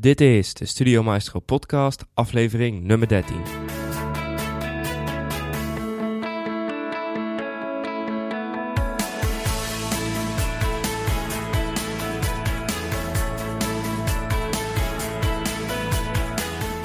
[0.00, 3.69] Dit is de Studio Maestro podcast, aflevering nummer 13.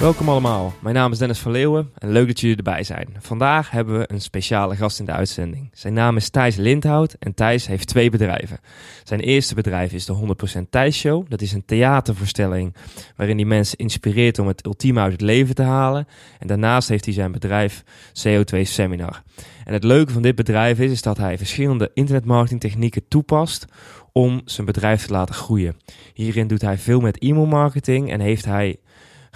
[0.06, 3.08] Welkom allemaal, mijn naam is Dennis van Leeuwen en leuk dat jullie erbij zijn.
[3.18, 5.70] Vandaag hebben we een speciale gast in de uitzending.
[5.72, 8.60] Zijn naam is Thijs Lindhout en Thijs heeft twee bedrijven.
[9.04, 11.24] Zijn eerste bedrijf is de 100% Thijs Show.
[11.28, 12.74] Dat is een theatervoorstelling
[13.16, 16.08] waarin hij mensen inspireert om het ultieme uit het leven te halen.
[16.38, 17.84] En daarnaast heeft hij zijn bedrijf
[18.26, 19.22] CO2 Seminar.
[19.64, 23.66] En het leuke van dit bedrijf is, is dat hij verschillende internetmarketingtechnieken toepast
[24.12, 25.76] om zijn bedrijf te laten groeien.
[26.14, 28.76] Hierin doet hij veel met e-mailmarketing en heeft hij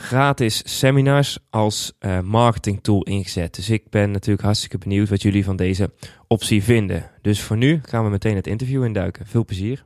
[0.00, 3.54] gratis seminars als uh, marketing tool ingezet.
[3.54, 5.90] Dus ik ben natuurlijk hartstikke benieuwd wat jullie van deze
[6.26, 7.10] optie vinden.
[7.22, 9.26] Dus voor nu gaan we meteen het interview induiken.
[9.26, 9.84] Veel plezier.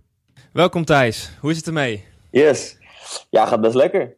[0.52, 2.04] Welkom Thijs, hoe is het ermee?
[2.30, 2.78] Yes,
[3.30, 4.14] ja gaat best lekker.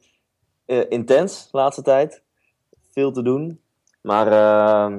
[0.67, 2.23] Uh, intens, laatste tijd.
[2.93, 3.61] Veel te doen.
[4.01, 4.97] Maar uh,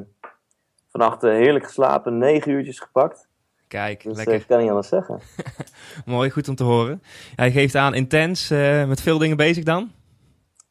[0.92, 3.28] vannacht heerlijk geslapen, negen uurtjes gepakt.
[3.68, 4.36] Kijk, dus, lekker.
[4.36, 5.20] Ik kan niet anders zeggen.
[6.06, 7.04] Mooi, goed om te horen.
[7.36, 8.50] Hij geeft aan intens,
[8.88, 9.92] met veel dingen bezig dan?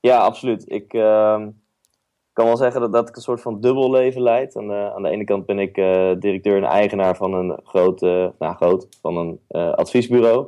[0.07, 0.65] Ja, absoluut.
[0.67, 1.47] Ik uh,
[2.33, 4.57] kan wel zeggen dat, ik een soort van dubbel leven leid.
[4.57, 8.03] Aan de, aan de ene kant ben ik uh, directeur en eigenaar van een groot,
[8.03, 10.47] uh, nou groot, van een uh, adviesbureau.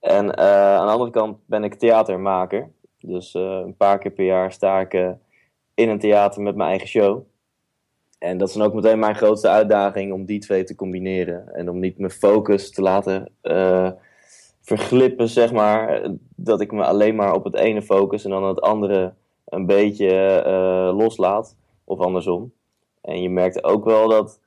[0.00, 2.70] En aan de andere kant ben ik theatermaker.
[3.00, 4.92] Dus een paar keer per jaar sta ik
[5.74, 7.22] in een theater met mijn eigen show.
[8.18, 11.54] En dat is dan ook meteen mijn grootste uitdaging om die twee te combineren.
[11.54, 13.32] En om niet mijn focus te laten
[14.66, 16.10] verglippen, zeg maar.
[16.36, 19.14] Dat ik me alleen maar op het ene focus en dan het andere
[19.44, 21.56] een beetje uh, loslaat.
[21.84, 22.52] Of andersom.
[23.00, 24.40] En je merkt ook wel dat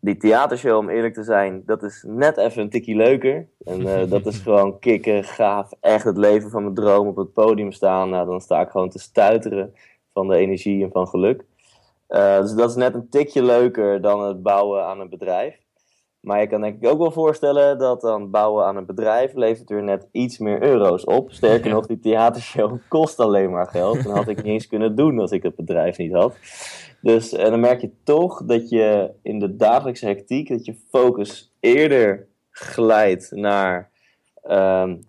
[0.00, 3.48] die theatershow, om eerlijk te zijn, dat is net even een tikje leuker.
[3.64, 7.32] En uh, dat is gewoon kicken, gaaf, echt het leven van mijn droom op het
[7.32, 8.10] podium staan.
[8.10, 9.74] Nou, dan sta ik gewoon te stuiteren
[10.12, 11.44] van de energie en van geluk.
[12.08, 15.63] Uh, dus dat is net een tikje leuker dan het bouwen aan een bedrijf.
[16.24, 19.70] Maar je kan denk ik ook wel voorstellen dat dan bouwen aan een bedrijf levert
[19.70, 21.32] er net iets meer euro's op.
[21.32, 24.02] Sterker nog, die theatershow kost alleen maar geld.
[24.04, 26.36] Dan had ik niet eens kunnen doen als ik het bedrijf niet had.
[27.00, 31.52] Dus en dan merk je toch dat je in de dagelijkse hectiek, dat je focus
[31.60, 33.90] eerder glijdt naar
[34.50, 35.00] um,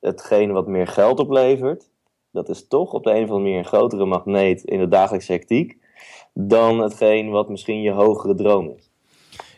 [0.00, 1.90] hetgeen wat meer geld oplevert.
[2.30, 5.32] Dat is toch op de een of andere manier een grotere magneet in de dagelijkse
[5.32, 5.78] hectiek.
[6.34, 8.91] Dan hetgeen wat misschien je hogere droom is.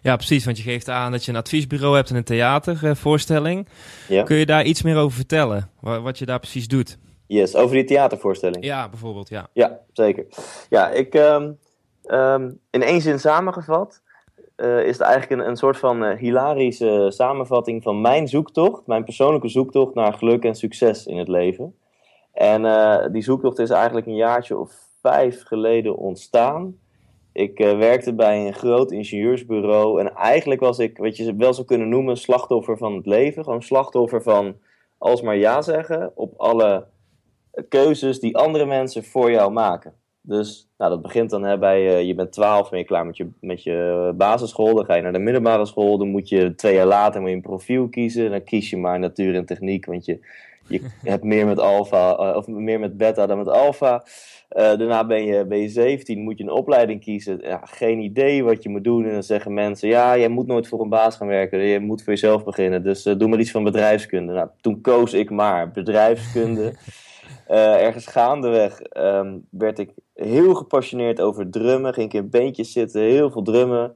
[0.05, 0.45] Ja, precies.
[0.45, 3.69] Want je geeft aan dat je een adviesbureau hebt en een theatervoorstelling.
[4.09, 4.23] Ja.
[4.23, 5.71] Kun je daar iets meer over vertellen?
[5.81, 6.99] Wat je daar precies doet?
[7.27, 8.65] Yes, over die theatervoorstelling.
[8.65, 9.49] Ja, bijvoorbeeld, ja.
[9.53, 10.27] Ja, zeker.
[10.69, 11.59] Ja, ik, um,
[12.07, 14.03] um, in één zin samengevat,
[14.57, 19.05] uh, is het eigenlijk een, een soort van uh, hilarische samenvatting van mijn zoektocht, mijn
[19.05, 21.75] persoonlijke zoektocht naar geluk en succes in het leven.
[22.33, 26.83] En uh, die zoektocht is eigenlijk een jaartje of vijf geleden ontstaan.
[27.35, 31.67] Ik uh, werkte bij een groot ingenieursbureau en eigenlijk was ik, wat je wel zou
[31.67, 33.45] kunnen noemen, slachtoffer van het leven.
[33.45, 34.57] Gewoon slachtoffer van
[34.99, 36.87] alsmaar ja zeggen op alle
[37.69, 39.95] keuzes die andere mensen voor jou maken.
[40.21, 43.17] Dus nou, dat begint dan hè, bij, uh, je bent 12, ben je klaar met
[43.17, 46.75] je, met je basisschool, dan ga je naar de middelbare school, dan moet je twee
[46.75, 48.31] jaar later moet een profiel kiezen.
[48.31, 50.27] Dan kies je maar natuur en techniek, want je,
[50.69, 54.05] je hebt meer met alfa, uh, of meer met beta dan met alfa.
[54.51, 57.39] Uh, daarna ben je, ben je 17, moet je een opleiding kiezen.
[57.43, 59.05] Ja, geen idee wat je moet doen.
[59.05, 61.59] En dan zeggen mensen: Ja, jij moet nooit voor een baas gaan werken.
[61.59, 62.83] Je moet voor jezelf beginnen.
[62.83, 64.33] Dus uh, doe maar iets van bedrijfskunde.
[64.33, 66.75] Nou, toen koos ik maar bedrijfskunde.
[67.51, 71.95] uh, ergens gaandeweg um, werd ik heel gepassioneerd over drummen.
[71.95, 73.95] Ging ik in beentjes zitten, heel veel drummen.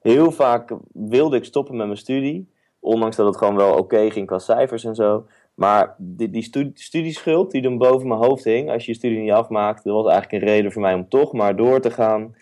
[0.00, 2.52] Heel vaak wilde ik stoppen met mijn studie.
[2.80, 5.26] Ondanks dat het gewoon wel oké okay ging qua cijfers en zo.
[5.54, 9.18] Maar die, die studie, studieschuld die dan boven mijn hoofd hing, als je je studie
[9.18, 12.34] niet afmaakt, dat was eigenlijk een reden voor mij om toch maar door te gaan.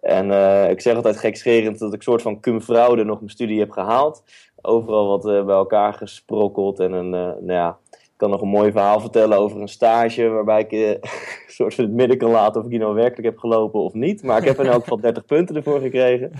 [0.00, 3.58] En uh, ik zeg altijd gekscherend dat ik soort van cum fraude nog mijn studie
[3.58, 4.22] heb gehaald.
[4.62, 6.80] Overal wat uh, bij elkaar gesprokkeld.
[6.80, 7.78] En een, uh, nou ja,
[8.24, 10.98] kan nog een mooi verhaal vertellen over een stage waarbij ik een
[11.46, 14.22] soort van het midden kan laten of ik hier nou werkelijk heb gelopen of niet.
[14.22, 16.32] Maar ik heb in elk geval 30 punten ervoor gekregen.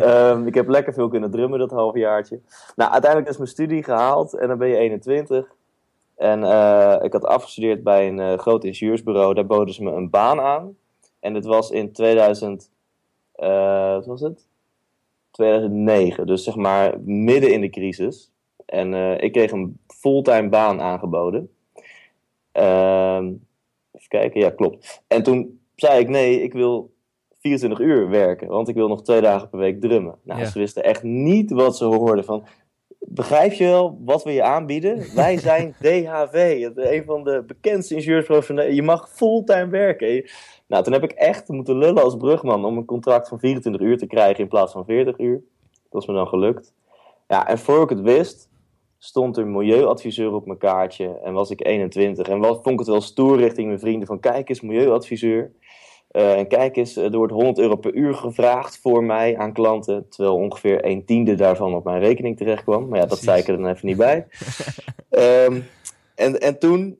[0.00, 2.40] um, ik heb lekker veel kunnen drummen dat halfjaartje.
[2.76, 5.46] Nou, uiteindelijk is mijn studie gehaald en dan ben je 21.
[6.16, 9.34] En uh, ik had afgestudeerd bij een uh, groot ingenieursbureau.
[9.34, 10.76] Daar boden ze me een baan aan.
[11.20, 12.70] En dit was in 2000,
[13.36, 14.46] uh, wat was het?
[15.30, 16.26] 2009.
[16.26, 18.31] Dus zeg maar midden in de crisis.
[18.72, 21.50] En uh, ik kreeg een fulltime baan aangeboden.
[22.56, 23.20] Uh,
[23.92, 25.02] even kijken, ja klopt.
[25.06, 26.92] En toen zei ik nee, ik wil
[27.40, 28.48] 24 uur werken.
[28.48, 30.14] Want ik wil nog twee dagen per week drummen.
[30.22, 30.46] Nou, Ja.
[30.46, 32.44] ze wisten echt niet wat ze hoorden van...
[32.98, 35.06] begrijp je wel wat we je aanbieden?
[35.14, 40.30] Wij zijn DHV, een van de bekendste ingenieursbureaus van Je mag fulltime werken.
[40.66, 43.98] Nou, toen heb ik echt moeten lullen als brugman om een contract van 24 uur
[43.98, 45.42] te krijgen in plaats van 40 uur.
[45.90, 46.74] Dat is me dan gelukt.
[47.28, 48.50] Ja, en voor ik het wist,
[49.04, 52.28] stond er milieuadviseur op mijn kaartje en was ik 21.
[52.28, 55.52] En wat, vond ik het wel stoer richting mijn vrienden van kijk eens, milieuadviseur.
[56.12, 60.08] Uh, en kijk eens, er wordt 100 euro per uur gevraagd voor mij aan klanten,
[60.08, 62.88] terwijl ongeveer een tiende daarvan op mijn rekening terecht kwam.
[62.88, 64.26] Maar ja, dat zei ik er dan even niet bij.
[65.10, 65.64] um,
[66.14, 66.98] en, en toen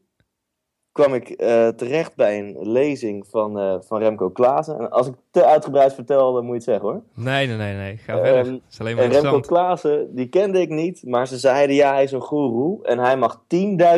[0.92, 4.78] kwam ik uh, terecht bij een lezing van, uh, van Remco Klaassen.
[4.78, 7.02] En als ik te uitgebreid vertel, dan moet je het zeggen hoor.
[7.14, 7.96] Nee, nee, nee, nee.
[7.96, 8.46] Ga verder.
[8.46, 12.02] Um, is alleen maar Remco Klaassen, die kende ik niet, maar ze zeiden ja, hij
[12.02, 12.84] is een goeroe.
[12.84, 13.42] En hij mag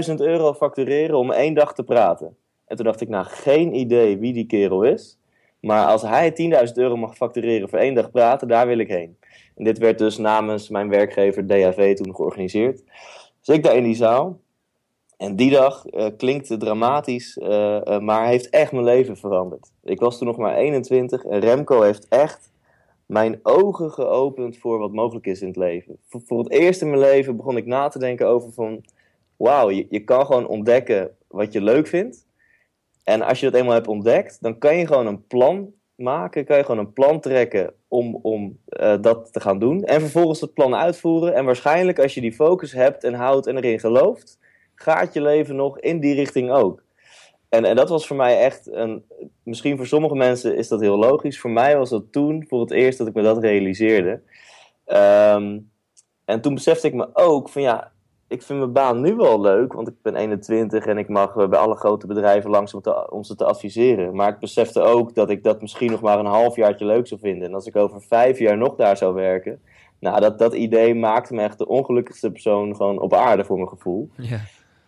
[0.08, 2.36] 10.000 euro factureren om één dag te praten.
[2.66, 5.18] En toen dacht ik, nou, geen idee wie die kerel is.
[5.60, 6.30] Maar als hij
[6.66, 9.16] 10.000 euro mag factureren voor één dag praten, daar wil ik heen.
[9.56, 12.82] En dit werd dus namens mijn werkgever DHV toen georganiseerd.
[13.42, 14.40] Dus ik daar in die zaal.
[15.16, 19.72] En die dag uh, klinkt dramatisch, uh, uh, maar heeft echt mijn leven veranderd.
[19.82, 22.50] Ik was toen nog maar 21 en Remco heeft echt
[23.06, 25.98] mijn ogen geopend voor wat mogelijk is in het leven.
[26.08, 28.84] Voor, het eerst in mijn leven begon ik na te denken over van...
[29.36, 32.26] Wauw, je, je kan gewoon ontdekken wat je leuk vindt.
[33.04, 36.44] En als je dat eenmaal hebt ontdekt, dan kan je gewoon een plan maken.
[36.44, 38.58] Kan je gewoon een plan trekken om, om
[39.00, 39.84] dat te gaan doen.
[39.84, 41.34] En vervolgens het plan uitvoeren.
[41.34, 44.38] En waarschijnlijk als je die focus hebt en houdt en erin gelooft
[44.74, 46.82] gaat je leven nog in die richting ook?
[47.48, 49.04] En, en dat was voor mij echt een.
[49.42, 51.40] Misschien voor sommige mensen is dat heel logisch.
[51.40, 54.20] Voor mij was dat toen voor het eerst dat ik me dat realiseerde.
[54.84, 55.58] Ehm,
[56.24, 57.92] en toen besefte ik me ook van ja,
[58.28, 61.58] ik vind mijn baan nu wel leuk, want ik ben 21 en ik mag bij
[61.58, 64.14] alle grote bedrijven langs om, te, om ze te adviseren.
[64.14, 67.48] Maar ik besefte ook dat ik dat misschien nog maar een halfjaartje leuk zou vinden.
[67.48, 69.60] En als ik over vijf jaar nog daar zou werken,
[69.98, 73.68] nou, dat, dat idee maakte me echt de ongelukkigste persoon gewoon op aarde voor mijn
[73.68, 74.10] gevoel.
[74.16, 74.40] Ja.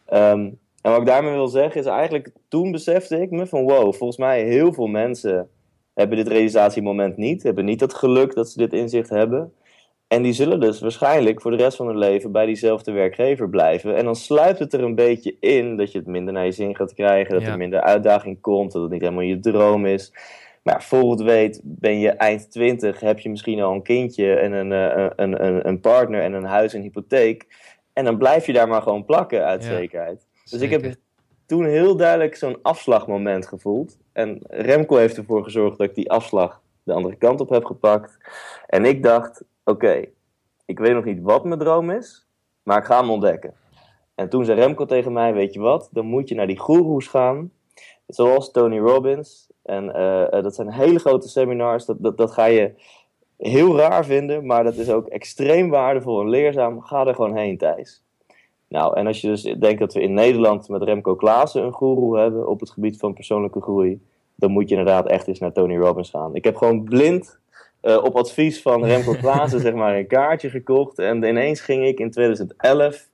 [0.06, 0.50] Ehm,
[0.82, 4.16] en wat ik daarmee wil zeggen is eigenlijk, toen besefte ik me van wow, volgens
[4.16, 5.48] mij heel veel mensen
[5.94, 9.52] hebben dit realisatiemoment niet, hebben niet het geluk dat ze dit inzicht hebben.
[10.08, 13.96] En die zullen dus waarschijnlijk voor de rest van hun leven bij diezelfde werkgever blijven.
[13.96, 16.76] En dan sluipt het er een beetje in dat je het minder naar je zin
[16.76, 20.12] gaat krijgen, dat er minder uitdaging komt, dat het niet helemaal je droom is.
[20.62, 24.34] Maar ja, voor het weet ben je eind 20, heb je misschien al een kindje
[24.34, 27.46] en een, eh, een, een, een partner en een huis en hypotheek.
[27.96, 30.26] En dan blijf je daar maar gewoon plakken uit zekerheid.
[30.50, 30.94] Dus ik heb
[31.46, 33.98] toen heel duidelijk zo'n afslagmoment gevoeld.
[34.12, 38.18] En Remco heeft ervoor gezorgd dat ik die afslag de andere kant op heb gepakt.
[38.66, 40.04] En ik dacht, oké,
[40.64, 42.26] ik weet nog niet wat mijn droom is,
[42.62, 43.54] maar ik ga hem ontdekken.
[44.14, 47.08] En toen zei Remco tegen mij, weet je wat, dan moet je naar die goeroes
[47.08, 47.50] gaan.
[48.06, 49.50] Zoals Tony Robbins.
[49.62, 51.84] En uh, dat zijn hele grote seminars.
[51.84, 52.74] Dat, dat, dat ga je
[53.38, 56.80] heel raar vinden, maar dat is ook extreem waardevol en leerzaam.
[56.80, 58.04] Ga er gewoon heen, Thijs.
[58.68, 62.18] Nou, en als je dus denkt dat we in Nederland met Remco Klaassen een guru
[62.18, 64.00] hebben op het gebied van persoonlijke groei,
[64.34, 66.34] dan moet je inderdaad echt eens naar Tony Robbins gaan.
[66.34, 67.38] Ik heb gewoon blind
[67.82, 71.98] uh, op advies van Remco Klaassen zeg maar een kaartje gekocht en ineens ging ik
[71.98, 73.08] in 2011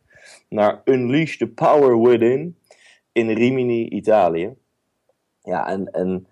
[0.48, 2.56] naar Unleash the Power Within
[3.12, 4.54] in Rimini, Italië.
[5.42, 6.26] Ja, en, en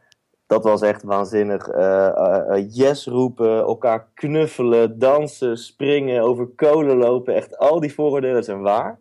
[0.50, 1.68] dat was echt waanzinnig.
[1.74, 7.34] Uh, yes roepen, elkaar knuffelen, dansen, springen, over kolen lopen.
[7.34, 8.98] Echt al die vooroordelen zijn waar.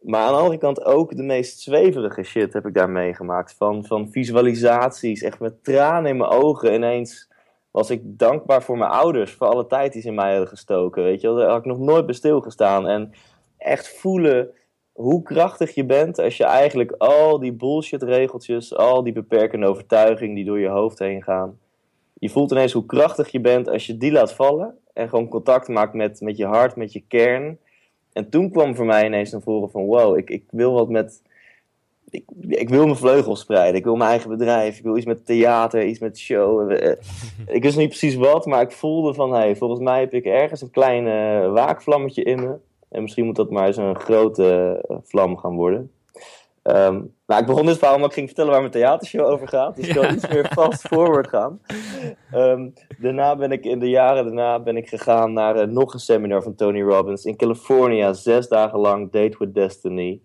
[0.00, 3.54] Maar aan de andere kant ook de meest zweverige shit heb ik daar meegemaakt.
[3.54, 6.74] Van, van visualisaties, echt met tranen in mijn ogen.
[6.74, 7.30] Ineens
[7.70, 11.02] was ik dankbaar voor mijn ouders, voor alle tijd die ze in mij hadden gestoken.
[11.02, 12.88] Weet je, daar had ik nog nooit bij stilgestaan.
[12.88, 13.12] En
[13.58, 14.50] echt voelen
[15.00, 20.34] hoe krachtig je bent als je eigenlijk al die bullshit regeltjes, al die beperkende overtuigingen
[20.34, 21.58] die door je hoofd heen gaan.
[22.14, 25.68] Je voelt ineens hoe krachtig je bent als je die laat vallen en gewoon contact
[25.68, 27.58] maakt met, met je hart, met je kern.
[28.12, 31.22] En toen kwam voor mij ineens naar voren van wow, ik, ik wil wat met.
[32.10, 33.78] Ik, ik wil mijn vleugels spreiden.
[33.78, 34.78] Ik wil mijn eigen bedrijf.
[34.78, 36.70] Ik wil iets met theater, iets met show.
[36.70, 36.96] Eh,
[37.46, 40.62] ik wist niet precies wat, maar ik voelde van hey, volgens mij heb ik ergens
[40.62, 41.04] een klein
[41.52, 42.56] waakvlammetje in me.
[42.90, 45.90] En misschien moet dat maar eens een grote eh, vlam gaan worden.
[46.62, 49.76] Um, nou, ik begon dit verhaal omdat ik ging vertellen waar mijn theatershow over gaat.
[49.76, 51.60] Dus ik wil iets meer fast forward gaan.
[52.34, 56.00] Um, daarna ben ik in de jaren daarna ben ik gegaan naar uh, nog een
[56.00, 58.12] seminar van Tony Robbins in California.
[58.12, 60.20] Zes dagen lang Date with Destiny.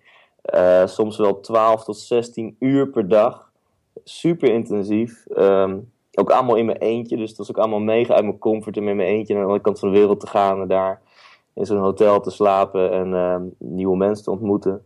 [0.54, 3.52] Uh, soms wel 12 tot 16 uur per dag.
[4.04, 5.26] Super intensief.
[5.38, 7.18] Um, ook allemaal in mijn eentje.
[7.18, 9.48] Dus het was ook allemaal mega uit mijn comfort om in mijn eentje naar de
[9.48, 10.62] andere kant van de wereld te gaan.
[10.62, 11.02] En daar
[11.56, 14.86] in zo'n hotel te slapen en uh, nieuwe mensen te ontmoeten.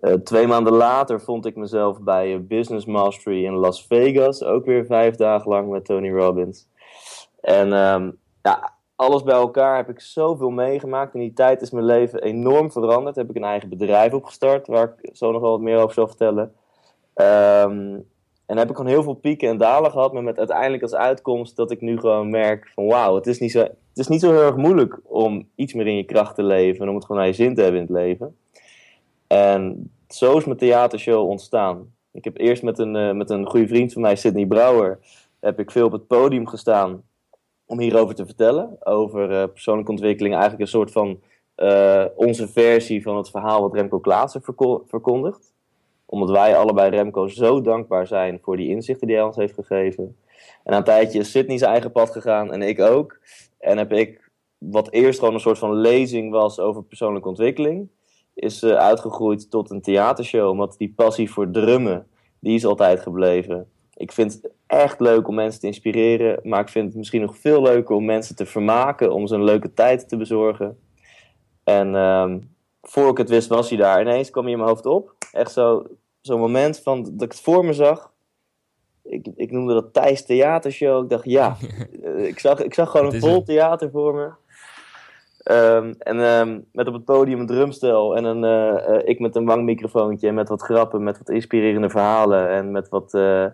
[0.00, 4.42] Uh, twee maanden later vond ik mezelf bij Business Mastery in Las Vegas.
[4.42, 6.68] Ook weer vijf dagen lang met Tony Robbins.
[7.40, 11.14] En um, ja, alles bij elkaar heb ik zoveel meegemaakt.
[11.14, 13.16] In die tijd is mijn leven enorm veranderd.
[13.16, 16.08] Heb ik een eigen bedrijf opgestart, waar ik zo nog wel wat meer over zal
[16.08, 16.52] vertellen.
[17.14, 17.98] Ehm,
[18.46, 21.56] en heb ik gewoon heel veel pieken en dalen gehad, maar met uiteindelijk als uitkomst
[21.56, 24.30] dat ik nu gewoon merk van wauw, het is niet zo, het is niet zo
[24.32, 27.20] heel erg moeilijk om iets meer in je kracht te leven en om het gewoon
[27.20, 28.36] naar je zin te hebben in het leven.
[29.26, 31.92] En zo is mijn theatershow ontstaan.
[32.12, 34.98] Ik heb eerst met een, uh, met een goede vriend van mij, Sidney Brouwer,
[35.40, 37.02] heb ik veel op het podium gestaan
[37.66, 38.76] om hierover te vertellen.
[38.80, 41.20] Over uh, persoonlijke ontwikkeling, eigenlijk een soort van
[41.56, 44.42] uh, onze versie van het verhaal wat Remco Klaassen
[44.86, 45.52] verkondigt.
[46.06, 50.16] Omdat wij allebei Remco zo dankbaar zijn voor die inzichten die hij ons heeft gegeven.
[50.64, 53.20] En aan een tijdje is Sydney zijn eigen pad gegaan en ik ook.
[53.62, 57.88] En heb ik, wat eerst gewoon een soort van lezing was over persoonlijke ontwikkeling,
[58.34, 60.50] is uh, uitgegroeid tot een theatershow.
[60.50, 62.06] Omdat die passie voor drummen,
[62.38, 63.70] die is altijd gebleven.
[63.94, 67.36] Ik vind het echt leuk om mensen te inspireren, maar ik vind het misschien nog
[67.36, 70.78] veel leuker om mensen te vermaken, om ze een leuke tijd te bezorgen.
[71.64, 72.50] En um,
[72.82, 74.00] voor ik het wist, was hij daar.
[74.00, 75.14] Ineens kwam hij in mijn hoofd op.
[75.32, 75.86] Echt zo'n
[76.20, 78.11] zo moment van, dat ik het voor me zag.
[79.02, 81.02] Ik, ik noemde dat Thijs Theatershow.
[81.02, 81.56] Ik dacht, ja,
[82.30, 84.30] ik zag, ik zag gewoon een vol theater voor me.
[85.50, 89.36] Um, en um, met op het podium een drumstel en een, uh, uh, ik met
[89.36, 93.46] een wangmicrofoontje en met wat grappen, met wat inspirerende verhalen en met wat, uh,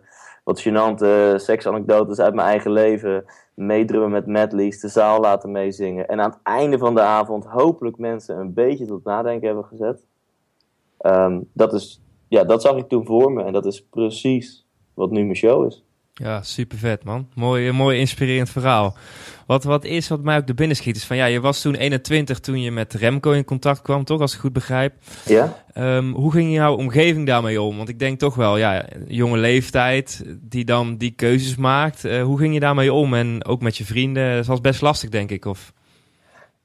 [0.45, 3.25] wat gênante seksanekdotes uit mijn eigen leven.
[3.55, 6.09] Meedrummen met medleys, de zaal laten meezingen.
[6.09, 10.05] En aan het einde van de avond hopelijk mensen een beetje tot nadenken hebben gezet.
[11.01, 14.68] Um, dat, is, ja, dat zag ik toen voor me en dat is precies
[14.99, 15.83] wat nu mijn show is.
[16.13, 17.29] Ja, super vet man.
[17.35, 18.97] Mooi, mooi inspirerend verhaal.
[19.47, 21.75] Wat, wat is wat mij ook de binnen schiet is van ja, je was toen
[21.75, 24.21] 21 toen je met Remco in contact kwam, toch?
[24.21, 24.95] Als ik goed begrijp.
[25.25, 25.65] Ja.
[25.77, 27.77] Um, hoe ging jouw omgeving daarmee om?
[27.77, 32.05] Want ik denk toch wel, ja, jonge leeftijd die dan die keuzes maakt.
[32.05, 33.15] Uh, hoe ging je daarmee om?
[33.15, 35.45] En ook met je vrienden, dat was best lastig, denk ik.
[35.45, 35.73] Of?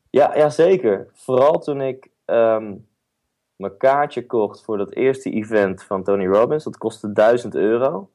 [0.10, 1.08] Ja, ja, zeker.
[1.14, 2.86] Vooral toen ik um,
[3.56, 6.64] mijn kaartje kocht voor dat eerste event van Tony Robbins.
[6.64, 8.10] Dat kostte 1000 euro.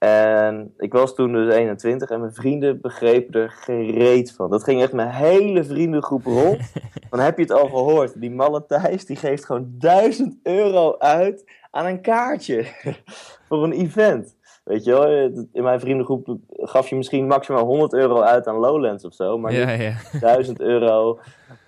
[0.00, 4.50] En ik was toen dus 21 en mijn vrienden begrepen er geen reet van.
[4.50, 6.72] Dat ging echt mijn hele vriendengroep rond.
[7.10, 8.20] Dan heb je het al gehoord.
[8.20, 12.66] Die malle Thijs, die geeft gewoon 1000 euro uit aan een kaartje
[13.48, 14.36] voor een event.
[14.64, 15.06] Weet je wel,
[15.52, 19.38] in mijn vriendengroep gaf je misschien maximaal 100 euro uit aan Lowlands of zo.
[19.38, 19.94] Maar ja, ja.
[20.20, 21.18] 1000 euro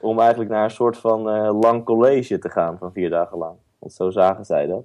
[0.01, 3.57] om eigenlijk naar een soort van uh, lang college te gaan van vier dagen lang.
[3.79, 4.85] Want zo zagen zij dat.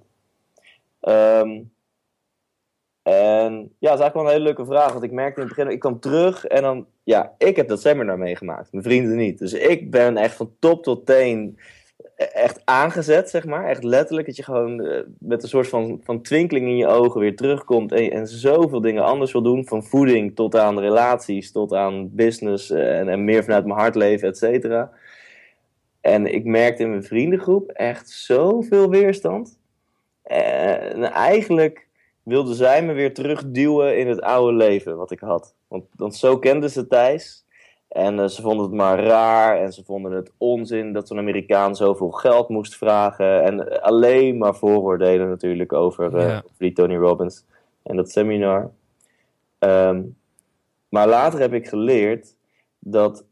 [1.01, 1.75] Um,
[3.07, 4.91] en ja, dat is eigenlijk wel een hele leuke vraag.
[4.91, 7.81] Want ik merkte in het begin, ik kwam terug en dan, ja, ik heb dat
[7.81, 8.71] seminar meegemaakt.
[8.71, 9.39] Mijn vrienden niet.
[9.39, 11.59] Dus ik ben echt van top tot teen
[12.15, 13.65] echt aangezet, zeg maar.
[13.65, 14.27] Echt letterlijk.
[14.27, 17.91] Dat je gewoon uh, met een soort van, van twinkeling in je ogen weer terugkomt.
[17.91, 19.67] En, en zoveel dingen anders wil doen.
[19.67, 22.71] Van voeding tot aan relaties, tot aan business.
[22.71, 24.91] Uh, en, en meer vanuit mijn hart leven, et cetera.
[26.01, 29.59] En ik merkte in mijn vriendengroep echt zoveel weerstand.
[30.23, 31.86] En eigenlijk
[32.27, 35.55] wilde zij me weer terugduwen in het oude leven wat ik had.
[35.67, 37.45] Want, want zo kenden ze Thijs.
[37.87, 41.75] En uh, ze vonden het maar raar en ze vonden het onzin dat zo'n Amerikaan
[41.75, 43.43] zoveel geld moest vragen.
[43.43, 46.43] En alleen maar vooroordelen natuurlijk over, uh, ja.
[46.57, 47.45] die Tony Robbins
[47.83, 48.71] en dat seminar.
[49.59, 50.17] Um,
[50.89, 52.35] maar later heb ik geleerd
[52.79, 53.25] dat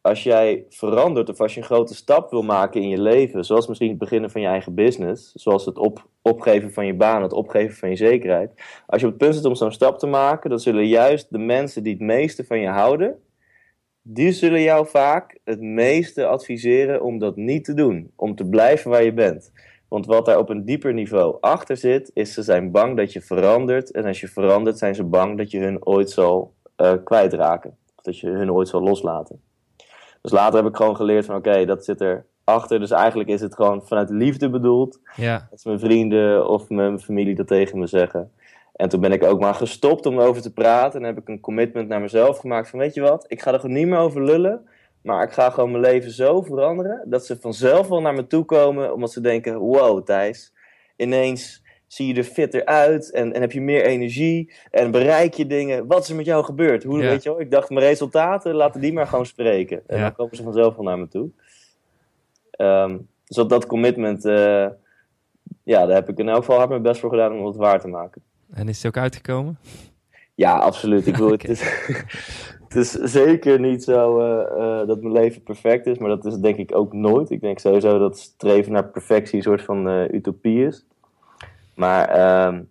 [0.00, 3.66] als jij verandert of als je een grote stap wil maken in je leven, zoals
[3.66, 7.32] misschien het beginnen van je eigen business, zoals het op, opgeven van je baan, het
[7.32, 8.50] opgeven van je zekerheid.
[8.86, 11.38] Als je op het punt zit om zo'n stap te maken, dan zullen juist de
[11.38, 13.18] mensen die het meeste van je houden,
[14.02, 18.12] die zullen jou vaak het meeste adviseren om dat niet te doen.
[18.16, 19.52] Om te blijven waar je bent.
[19.88, 23.20] Want wat daar op een dieper niveau achter zit, is ze zijn bang dat je
[23.20, 23.90] verandert.
[23.90, 27.76] En als je verandert, zijn ze bang dat je hun ooit zal uh, kwijtraken.
[27.96, 29.49] Of dat je hun ooit zal loslaten.
[30.20, 32.80] Dus later heb ik gewoon geleerd van oké, okay, dat zit er achter.
[32.80, 35.00] Dus eigenlijk is het gewoon vanuit liefde bedoeld.
[35.16, 35.48] Ja.
[35.50, 38.32] Dat mijn vrienden of mijn familie dat tegen me zeggen.
[38.76, 41.00] En toen ben ik ook maar gestopt om erover te praten.
[41.00, 43.60] En heb ik een commitment naar mezelf gemaakt van weet je wat, ik ga er
[43.60, 44.68] gewoon niet meer over lullen.
[45.02, 48.44] Maar ik ga gewoon mijn leven zo veranderen dat ze vanzelf wel naar me toe
[48.44, 48.94] komen.
[48.94, 50.52] Omdat ze denken, wow Thijs,
[50.96, 51.62] ineens
[51.92, 55.86] zie je er fitter uit en, en heb je meer energie en bereik je dingen.
[55.86, 56.82] Wat is er met jou gebeurd?
[56.82, 57.08] Hoe, Ja.
[57.08, 57.40] weet je wel?
[57.40, 59.82] Ik dacht, mijn resultaten, laten die maar gewoon spreken.
[59.86, 60.02] En Ja.
[60.02, 61.28] dan komen ze vanzelf wel naar me toe.
[62.50, 64.66] Ehm, dus dat, dat commitment, eh,
[65.62, 67.80] ja, daar heb ik in elk geval hard mijn best voor gedaan om het waar
[67.80, 68.22] te maken.
[68.52, 69.58] En is het ook uitgekomen?
[70.34, 71.06] Ja, absoluut.
[71.06, 71.30] Ik Oké.
[71.32, 71.62] het, is,
[72.68, 76.36] het is zeker niet zo eh, eh, dat mijn leven perfect is, maar dat is
[76.36, 77.30] denk ik ook nooit.
[77.30, 80.86] Ik denk sowieso dat streven naar perfectie een soort van utopie is.
[81.80, 82.62] Maar ehm,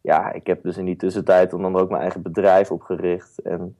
[0.00, 3.42] ja, ik heb dus in die tussentijd andere ook mijn eigen bedrijf opgericht.
[3.42, 3.76] En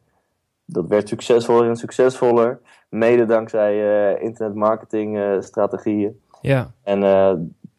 [0.64, 2.60] dat werd succesvoller en succesvoller.
[2.88, 6.20] Mede dankzij uh, internetmarketingstrategieën.
[6.40, 6.72] ja.
[6.82, 7.00] En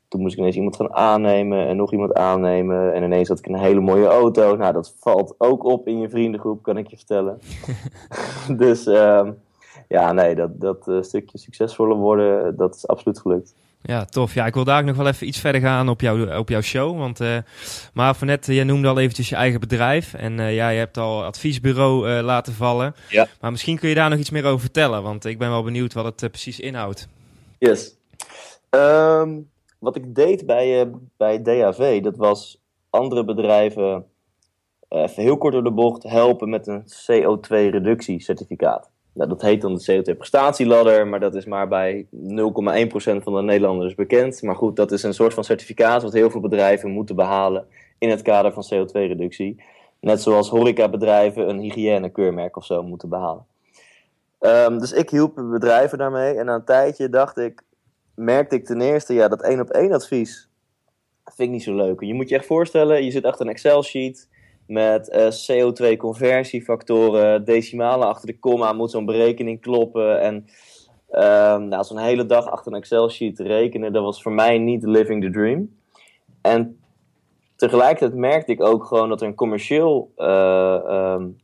[0.07, 2.93] toen moest ik ineens iemand gaan aannemen en nog iemand aannemen.
[2.93, 4.55] En ineens had ik een hele mooie auto.
[4.55, 7.39] Nou, dat valt ook op in je vriendengroep, kan ik je vertellen.
[8.63, 9.31] dus ehm,
[9.87, 13.55] ja, nee, dat, dat stukje succesvoller worden, dat is absoluut gelukt.
[13.87, 14.33] Ja, tof.
[14.33, 16.97] Ja, ik wil daar nog wel even iets verder gaan op, jou, op jouw show.
[16.97, 17.37] Want, uh,
[17.93, 20.13] maar voor net, jij noemde al eventjes je eigen bedrijf.
[20.13, 22.95] En uh, ja, je hebt al adviesbureau laten vallen.
[23.09, 23.27] Ja.
[23.41, 25.03] Maar misschien kun je daar nog iets meer over vertellen.
[25.03, 27.07] Want ik ben wel benieuwd wat het precies inhoudt.
[27.57, 27.97] Yes.
[28.69, 29.49] Um,
[29.79, 34.05] wat ik deed bij, bij DAV, dat was andere bedrijven,
[34.89, 38.89] even heel kort door de bocht, helpen met een CO2-reductiecertificaat.
[39.15, 42.11] Nou, dat heet dan de CO2-prestatieladder, maar dat is maar bij 0,1%
[42.95, 44.41] van de Nederlanders bekend.
[44.41, 47.67] Maar goed, dat is een soort van certificaat wat heel veel bedrijven moeten behalen
[47.97, 49.63] in het kader van CO2-reductie.
[49.99, 53.45] Net zoals horecabedrijven een hygiënekeurmerk of zo moeten behalen.
[54.39, 57.61] Um, dus ik hielp bedrijven daarmee en na een tijdje dacht ik,
[58.15, 60.49] merkte ik ten eerste, ja, dat één op één advies
[61.23, 62.01] vind ik niet zo leuk.
[62.01, 64.29] Je moet je echt voorstellen, je zit achter een Excel-sheet
[64.67, 70.21] met uh, CO2-conversiefactoren, decimalen achter de komma, moet zo'n berekening kloppen.
[70.21, 70.45] En
[71.11, 75.23] uh, nou, zo'n hele dag achter een Excel-sheet rekenen, dat was voor mij niet living
[75.23, 75.75] the dream.
[76.41, 76.79] En
[77.55, 81.37] tegelijkertijd merkte ik ook gewoon dat er een commercieel, uh, um,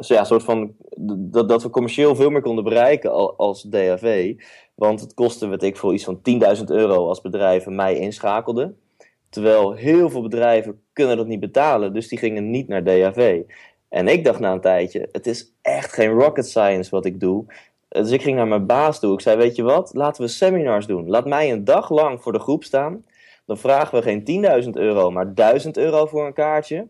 [0.00, 4.34] ja, soort van, dat, dat we commercieel veel meer konden bereiken als DAV.
[4.74, 6.20] Want het kostte, weet ik veel, iets van
[6.58, 8.78] 10.000 euro als bedrijven mij inschakelden.
[9.34, 13.42] Terwijl heel veel bedrijven kunnen dat niet betalen, dus die gingen niet naar DAV.
[13.88, 17.44] En ik dacht na een tijdje, het is echt geen rocket science wat ik doe.
[17.88, 19.12] Dus ik ging naar mijn baas toe.
[19.12, 21.08] Ik zei, weet je wat, laten we seminars doen.
[21.08, 23.04] Laat mij een dag lang voor de groep staan.
[23.46, 26.88] Dan vragen we geen 10.000 euro, maar 1000 euro voor een kaartje.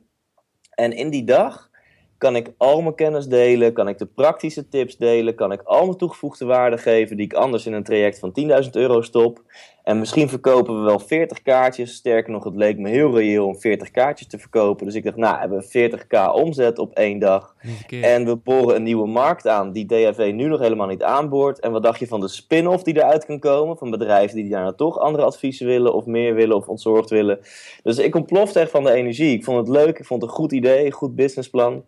[0.75, 1.71] En in die dag
[2.19, 5.85] kan ik al mijn kennis delen, kan ik de praktische tips delen, kan ik al
[5.85, 8.33] mijn toegevoegde waarde geven die ik anders in een traject van
[8.65, 9.43] 10.000 euro stop.
[9.85, 11.95] En misschien verkopen we wel 40 kaartjes.
[11.95, 14.87] Sterker nog, het leek me heel reëel om 40 kaartjes te verkopen.
[14.87, 17.57] Dus ik dacht, nou, hebben we 40k omzet op één dag.
[18.01, 21.61] En we boren een nieuwe markt aan die DAV nu nog helemaal niet aanboort.
[21.61, 23.77] En wat dacht je van de spin-off die eruit kan komen?
[23.77, 27.39] Van bedrijven die daarna toch andere adviezen willen, of meer willen, of ontzorgd willen.
[27.83, 29.37] Dus ik ontplofte echt van de energie.
[29.37, 31.85] Ik vond het leuk, ik vond het een goed idee, een goed businessplan.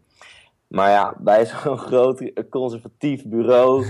[0.67, 3.85] Maar ja, bij zo'n groot conservatief bureau.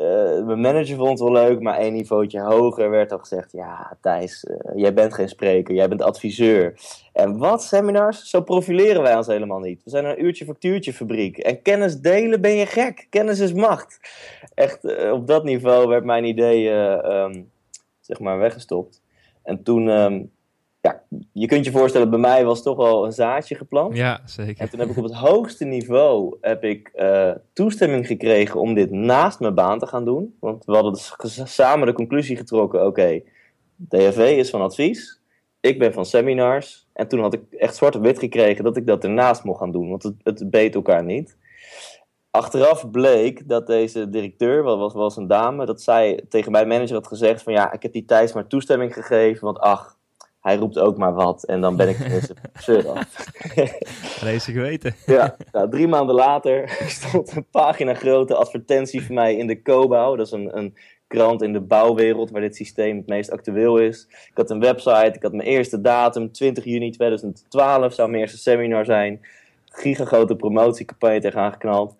[0.00, 3.96] Uh, mijn manager vond het wel leuk, maar één niveautje hoger werd al gezegd: Ja,
[4.00, 6.74] Thijs, uh, jij bent geen spreker, jij bent adviseur.
[7.12, 8.30] En wat seminars?
[8.30, 9.84] Zo profileren wij ons helemaal niet.
[9.84, 11.38] We zijn een uurtje factuurtje fabriek.
[11.38, 13.06] En kennis delen ben je gek.
[13.10, 14.00] Kennis is macht.
[14.54, 17.50] Echt, uh, op dat niveau werd mijn idee um,
[18.00, 19.02] zeg maar weggestopt.
[19.42, 20.30] En toen um,
[20.80, 23.96] ja, je kunt je voorstellen, bij mij was toch wel een zaadje geplant.
[23.96, 24.60] Ja, zeker.
[24.60, 28.90] En toen heb ik op het hoogste niveau heb ik, uh, toestemming gekregen om dit
[28.90, 30.36] naast mijn baan te gaan doen.
[30.40, 33.24] Want we hadden dus samen de conclusie getrokken, oké, okay,
[33.88, 35.20] DFV is van advies,
[35.60, 36.88] ik ben van seminars.
[36.92, 39.72] En toen had ik echt zwart op wit gekregen dat ik dat ernaast mocht gaan
[39.72, 41.36] doen, want het, het beet elkaar niet.
[42.30, 46.94] Achteraf bleek dat deze directeur, wat was, was een dame, dat zij tegen mijn manager
[46.94, 49.98] had gezegd van ja, ik heb die Thijs maar toestemming gegeven, want ach,
[50.40, 53.26] hij roept ook maar wat en dan ben ik tenminste zeur af.
[54.20, 54.94] Deze geweten.
[55.06, 60.16] ja, nou, drie maanden later stond een pagina grote advertentie voor mij in de Cobouw.
[60.16, 60.76] Dat is een, een
[61.06, 64.06] krant in de bouwwereld waar dit systeem het meest actueel is.
[64.08, 68.38] Ik had een website, ik had mijn eerste datum, 20 juni 2012 zou mijn eerste
[68.38, 69.20] seminar zijn.
[69.64, 71.94] Gigagrote promotiecampagne tegenaan geknald.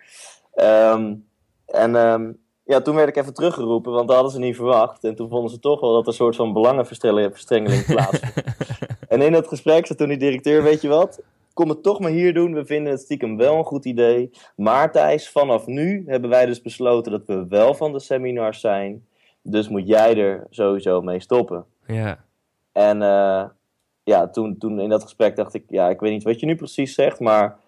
[0.54, 1.28] Um,
[1.66, 2.38] en um,
[2.70, 5.04] ja, toen werd ik even teruggeroepen, want dat hadden ze niet verwacht.
[5.04, 8.32] En toen vonden ze toch wel dat er een soort van belangenverstrengeling plaatsvond.
[9.08, 11.22] en in het gesprek zei toen die directeur, weet je wat?
[11.52, 14.30] Kom het toch maar hier doen, we vinden het stiekem wel een goed idee.
[14.56, 19.06] Maar Thijs, vanaf nu hebben wij dus besloten dat we wel van de seminars zijn.
[19.42, 21.64] Dus moet jij er sowieso mee stoppen.
[21.86, 22.24] Ja.
[22.72, 23.44] En uh,
[24.02, 26.56] ja, toen, toen in dat gesprek dacht ik, ja, ik weet niet wat je nu
[26.56, 27.58] precies zegt, maar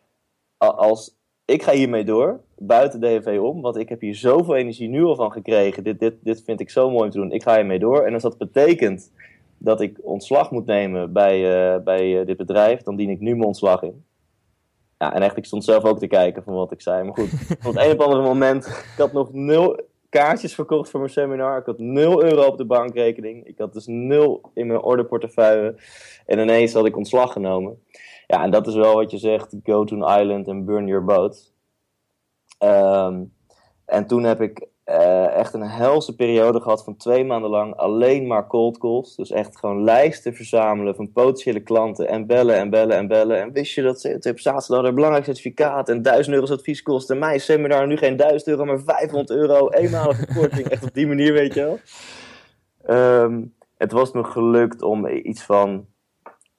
[0.59, 1.15] als
[1.53, 5.17] ik ga hiermee door, buiten DFV om, want ik heb hier zoveel energie nu al
[5.17, 5.85] van gekregen.
[5.85, 7.33] Dit, dit, dit vind ik zo mooi om te doen.
[7.33, 8.03] Ik ga hiermee door.
[8.03, 9.13] En als dat betekent
[9.59, 13.31] dat ik ontslag moet nemen bij, uh, bij uh, dit bedrijf, dan dien ik nu
[13.31, 14.05] mijn ontslag in.
[14.99, 17.05] Ja, en echt, ik stond zelf ook te kijken van wat ik zei.
[17.05, 17.33] Maar goed,
[17.67, 21.59] op het een of andere moment, ik had nog nul kaartjes verkocht voor mijn seminar.
[21.59, 23.47] Ik had nul euro op de bankrekening.
[23.47, 25.75] Ik had dus nul in mijn orderportefeuille.
[26.27, 27.83] En ineens had ik ontslag genomen.
[28.33, 31.05] Ja, en dat is wel wat je zegt, go to an island and burn your
[31.05, 31.53] boat.
[32.59, 33.33] Um,
[33.85, 38.27] en toen heb ik uh, echt een helse periode gehad van twee maanden lang alleen
[38.27, 39.17] maar cold calls.
[39.17, 43.41] Dus echt gewoon lijsten verzamelen van potentiële klanten en bellen en bellen en bellen.
[43.41, 47.11] En wist je dat ze het hadden een belangrijk certificaat en 1000 euro advies kost.
[47.11, 49.69] En mijn seminar nu geen 1000 euro, maar 500 euro.
[49.69, 50.67] Eenmalige korting.
[50.67, 51.79] Echt op die manier, weet je wel.
[53.25, 55.87] Um, het was me gelukt om iets van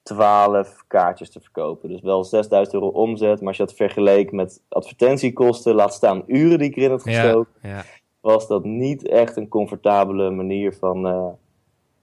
[0.04, 1.88] 12 kaartjes te verkopen.
[1.88, 3.38] Dus wel 6000 euro omzet.
[3.38, 7.52] Maar als je dat vergeleek met advertentiekosten, laat staan uren die ik erin had gestoken.
[7.62, 7.84] Ja, ja
[8.24, 11.26] was dat niet echt een comfortabele manier van, uh,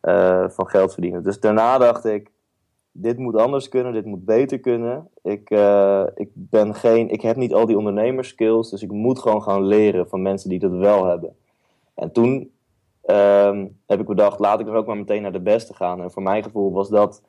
[0.01, 1.23] uh, van geld verdienen.
[1.23, 2.31] Dus daarna dacht ik,
[2.91, 5.07] dit moet anders kunnen, dit moet beter kunnen.
[5.23, 9.43] Ik, uh, ik, ben geen, ik heb niet al die ondernemerskills, dus ik moet gewoon
[9.43, 11.35] gaan leren van mensen die dat wel hebben.
[11.93, 12.51] En toen
[13.05, 16.01] um, heb ik bedacht, laat ik er ook maar meteen naar de beste gaan.
[16.01, 17.21] En voor mijn gevoel was dat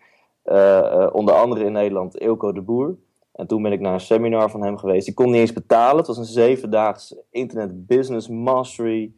[1.13, 2.97] onder andere in Nederland Ilko de Boer.
[3.33, 5.09] En toen ben ik naar een seminar van hem geweest.
[5.09, 5.97] Ik kon niet eens betalen.
[5.97, 9.13] Het was een zevendaags internet business mastery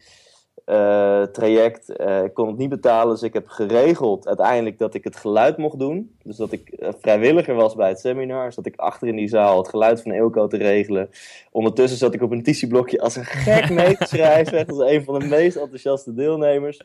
[0.67, 2.01] uh, traject.
[2.01, 5.57] Uh, ik kon het niet betalen, dus ik heb geregeld uiteindelijk dat ik het geluid
[5.57, 6.17] mocht doen.
[6.23, 8.47] Dus dat ik uh, vrijwilliger was bij het seminar.
[8.47, 11.11] Dus dat ik achter in die zaal het geluid van Eelco te regelen.
[11.51, 14.59] Ondertussen zat ik op een notitieblokje als een gek mee te schrijven.
[14.59, 16.81] Echt als een van de meest enthousiaste deelnemers.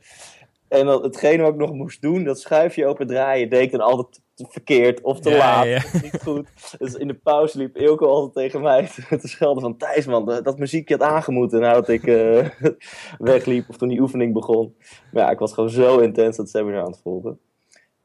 [0.70, 3.82] En dat, hetgene wat ik nog moest doen, dat schuifje open draaien, deed ik dan
[3.82, 5.66] altijd verkeerd of te laat.
[6.02, 6.48] Niet goed.
[6.78, 8.90] Dus in de pauze liep Ilko altijd tegen mij
[9.22, 12.50] te schelden van Thijs man, dat, muziekje had aangemoeten nadat ik uh,
[13.18, 14.76] wegliep of toen die oefening begon.
[15.12, 17.40] Maar ja, ik was gewoon zo intens dat seminar aan het volgen.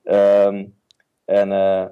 [0.04, 0.74] Um,
[1.24, 1.84] en uh,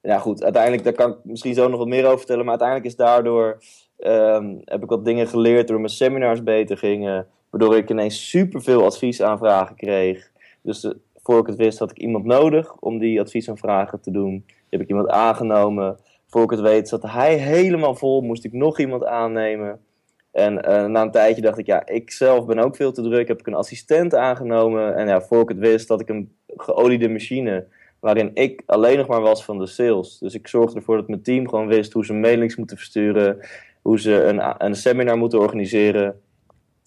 [0.00, 2.88] ja goed, uiteindelijk, daar kan ik misschien zo nog wat meer over vertellen, maar uiteindelijk
[2.88, 3.62] is daardoor,
[3.98, 8.84] um, heb ik wat dingen geleerd door mijn seminars beter gingen, waardoor ik ineens superveel
[8.84, 10.30] adviesaanvragen kreeg.
[10.62, 14.44] Dus de, voor ik het wist had ik iemand nodig om die adviesaanvragen te doen.
[14.70, 15.96] Heb ik iemand aangenomen.
[16.26, 19.80] Voor ik het weet zat hij helemaal vol, moest ik nog iemand aannemen.
[20.32, 23.28] En uh, na een tijdje dacht ik, ja, ik zelf ben ook veel te druk.
[23.28, 24.96] Heb ik een assistent aangenomen.
[24.96, 27.66] En ja, voor ik het wist, had ik een geoliede machine.
[28.00, 30.18] Waarin ik alleen nog maar was van de sales.
[30.18, 33.38] Dus ik zorgde ervoor dat mijn team gewoon wist hoe ze mailings moeten versturen.
[33.82, 36.20] Hoe ze een, een seminar moeten organiseren.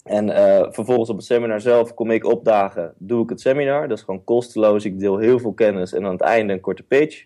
[0.04, 3.88] En uh, vervolgens op het seminar zelf kom ik opdagen, doe ik het seminar.
[3.88, 4.84] Dat is gewoon kosteloos.
[4.84, 7.24] Ik deel heel veel kennis en aan het einde een korte pitch.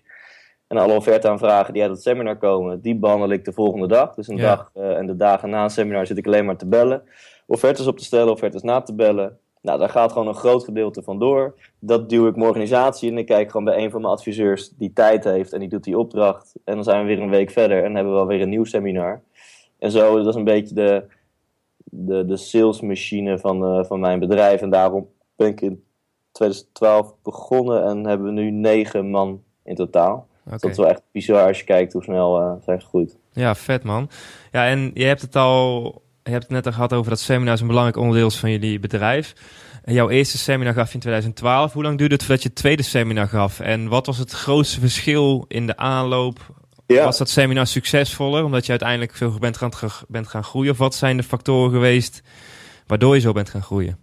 [0.67, 4.15] En alle offerte-aanvragen die uit het seminar komen, die behandel ik de volgende dag.
[4.15, 6.67] Dus een dag uh, en de dagen na een seminar zit ik alleen maar te
[6.67, 7.03] bellen.
[7.47, 9.39] Offertes op te stellen, offertes na te bellen.
[9.61, 11.55] Nou, daar gaat gewoon een groot gedeelte van door.
[11.79, 14.93] Dat duw ik mijn organisatie en ik kijk gewoon bij een van mijn adviseurs die
[14.93, 16.53] tijd heeft en die doet die opdracht.
[16.65, 19.23] En dan zijn we weer een week verder en hebben we alweer een nieuw seminar.
[19.79, 21.05] En zo, dat is een beetje de,
[21.97, 24.61] de, de salesmachine van, uh, van mijn bedrijf.
[24.61, 25.85] En daarom ben ik in
[26.33, 30.27] 2012 begonnen en hebben we nu negen man in totaal.
[30.47, 30.59] Okay.
[30.59, 33.19] dat is wel echt bizar als je kijkt hoe snel uh, zijn gegroeid.
[33.33, 34.09] Ja, vet man.
[34.51, 35.83] Ja, en je hebt het al,
[36.23, 38.79] je hebt het net al gehad over dat seminar is een belangrijk onderdeel van jullie
[38.79, 39.35] bedrijf.
[39.85, 41.73] En jouw eerste seminar gaf je in 2012.
[41.73, 43.61] Hoe lang duurde het voordat je het tweede seminar gaf?
[43.61, 46.39] En wat was het grootste verschil in de aanloop
[46.87, 47.05] ja.
[47.05, 49.71] Was dat seminar succesvoller omdat je uiteindelijk veel bent gaan,
[50.09, 50.71] bent gaan groeien?
[50.71, 52.23] Of wat zijn de factoren geweest
[52.87, 53.99] waardoor je zo bent gaan groeien?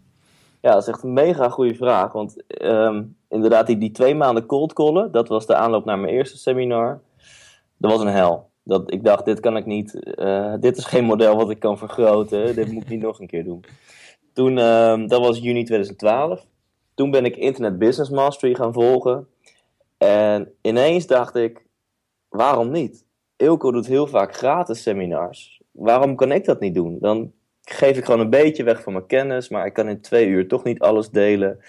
[0.62, 2.12] Ja, dat is echt een mega goede vraag.
[2.12, 6.13] Want um, inderdaad, die, die twee maanden cold callen, dat was de aanloop naar mijn
[6.13, 7.02] eerste seminar.
[7.78, 8.50] Dat was een hel.
[8.63, 10.13] Dat, ik dacht, dit kan ik niet.
[10.20, 12.56] Uh, dit is geen model wat ik kan vergroten.
[12.56, 13.63] dit moet ik niet nog een keer doen.
[14.34, 16.46] Toen, um, dat was juni 2012.
[16.94, 19.28] Toen ben ik Internet Business Mastery gaan volgen.
[19.98, 21.65] En ineens dacht ik,
[22.32, 23.06] waarom niet?
[23.36, 25.62] Ilko doet heel vaak gratis seminars.
[25.72, 26.98] Waarom kan ik dat niet doen?
[27.00, 30.28] Dan geef ik gewoon een beetje weg van mijn kennis, maar ik kan in twee
[30.28, 31.60] uur toch niet alles delen.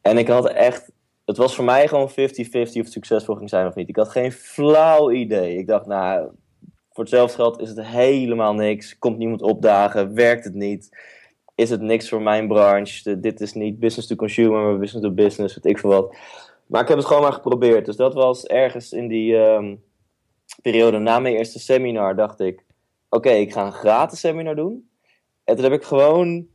[0.00, 0.92] En ik had echt,
[1.24, 3.88] het was voor mij gewoon 50-50 of het succesvol ging zijn of niet.
[3.88, 5.56] Ik had geen flauw idee.
[5.56, 6.28] Ik dacht, nou,
[6.92, 8.98] voor hetzelfde geld is het helemaal niks.
[8.98, 10.96] Komt niemand opdagen, werkt het niet.
[11.54, 13.20] Is het niks voor mijn branche?
[13.20, 16.16] Dit is niet business to consumer, maar business to business, weet ik veel wat.
[16.66, 17.86] Maar ik heb het gewoon maar geprobeerd.
[17.86, 19.74] Dus dat was ergens in die, ehm,
[20.62, 22.64] periode na mijn eerste seminar dacht ik:
[23.08, 24.88] oké, ik ga een gratis seminar doen.
[25.44, 26.46] En toen heb ik gewoon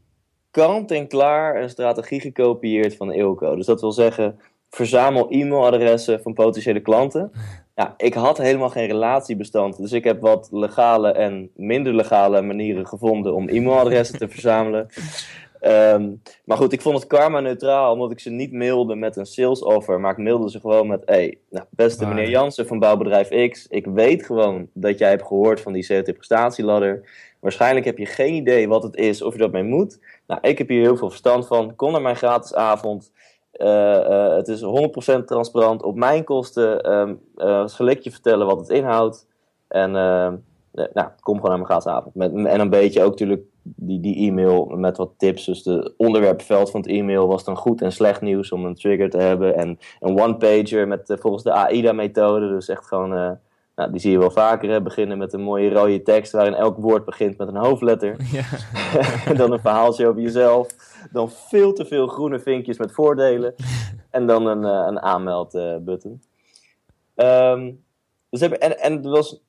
[0.52, 3.56] kant en klaar een strategie gekopieerd van Ilko.
[3.56, 7.32] Dus dat wil zeggen, verzamel e-mailadressen van potentiële klanten.
[7.78, 9.78] Ja, ik had helemaal geen relatiebestand.
[9.78, 14.88] Dus ik heb wat legale en minder legale manieren gevonden om e-mailadressen te verzamelen.
[15.68, 19.26] Um, maar goed, ik vond het karma neutraal, omdat ik ze niet mailde met een
[19.26, 23.50] sales offer, maar ik mailde ze gewoon met: hey, nou, beste meneer Jansen van bouwbedrijf
[23.50, 27.10] X, ik weet gewoon dat jij hebt gehoord van die CT-prestatieladder.
[27.40, 30.00] Waarschijnlijk heb je geen idee wat het is, of je dat mee moet.
[30.28, 31.76] Nou, ik heb hier heel veel verstand van.
[31.76, 33.12] Kom naar mijn gratis avond.
[33.54, 34.64] Uh, uh, het is
[35.22, 36.92] 100% transparant op mijn kosten.
[36.94, 39.28] Um, uh, zal ik je vertellen wat het inhoudt.
[39.68, 42.16] En nou, kom gewoon naar mijn gratis avond.
[42.16, 45.46] Met, en een beetje ook natuurlijk die, die e-mail met wat tips.
[45.46, 49.10] Dus de onderwerpveld van het e-mail was dan goed en slecht nieuws om een trigger
[49.10, 49.56] te hebben.
[49.56, 52.48] En een one-pager met volgens de AIDA-methode.
[52.48, 53.40] Dus echt gewoon
[53.76, 54.82] nou, die zie je wel vaker, hè?
[54.82, 58.16] beginnen met een mooie rode tekst waarin elk woord begint met een hoofdletter.
[58.32, 58.44] Ja.
[59.30, 60.68] en dan een verhaaltje over jezelf.
[61.12, 63.56] Dan veel te veel groene vinkjes met voordelen.
[64.10, 66.22] en dan een, uh, een aanmeldbutton.
[67.16, 67.85] Um,
[68.30, 69.42] dus en, en het was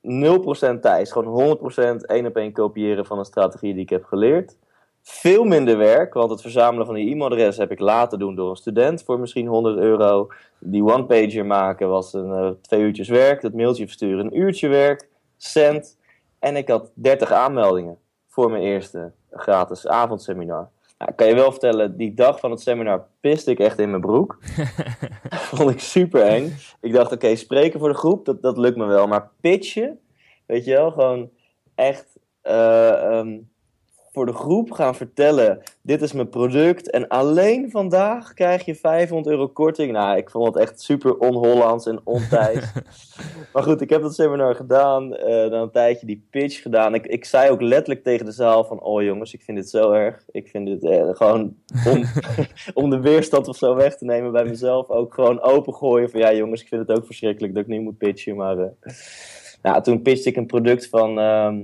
[0.75, 1.11] 0% Thijs.
[1.11, 1.57] Gewoon
[2.01, 4.57] 100% één op één kopiëren van een strategie die ik heb geleerd.
[5.01, 8.55] Veel minder werk, want het verzamelen van die e-mailadres heb ik laten doen door een
[8.55, 10.27] student voor misschien 100 euro.
[10.59, 13.41] Die one-pager maken was een, uh, twee uurtjes werk.
[13.41, 15.09] Dat mailtje versturen een uurtje werk.
[15.37, 15.97] Cent.
[16.39, 20.69] En ik had 30 aanmeldingen voor mijn eerste gratis avondseminar.
[20.97, 24.01] Nou, kan je wel vertellen, die dag van het seminar piste ik echt in mijn
[24.01, 24.37] broek.
[25.55, 26.53] Vond ik super eng.
[26.81, 29.07] Ik dacht, oké, spreken voor de groep, dat, dat lukt me wel.
[29.07, 29.99] Maar pitchen,
[30.45, 31.29] weet je wel, gewoon
[31.75, 32.19] echt...
[32.43, 33.21] Uh,
[34.17, 39.35] voor de groep gaan vertellen: dit is mijn product en alleen vandaag krijg je 500
[39.35, 39.91] euro korting.
[39.91, 42.71] Nou, ik vond het echt super on-Hollands en ontijds.
[43.53, 46.93] maar goed, ik heb dat seminar gedaan, uh, dan een tijdje die pitch gedaan.
[46.93, 49.91] Ik, ik zei ook letterlijk tegen de zaal van, oh jongens, ik vind dit zo
[49.91, 50.23] erg.
[50.31, 52.03] Ik vind dit uh, gewoon, om,
[52.83, 56.33] om de weerstand of zo weg te nemen bij mezelf, ook gewoon opengooien van, ja
[56.33, 58.57] jongens, ik vind het ook verschrikkelijk dat ik niet moet pitchen, maar...
[58.57, 58.65] Uh,
[59.61, 61.19] nou, toen pitchte ik een product van...
[61.19, 61.59] Ehm,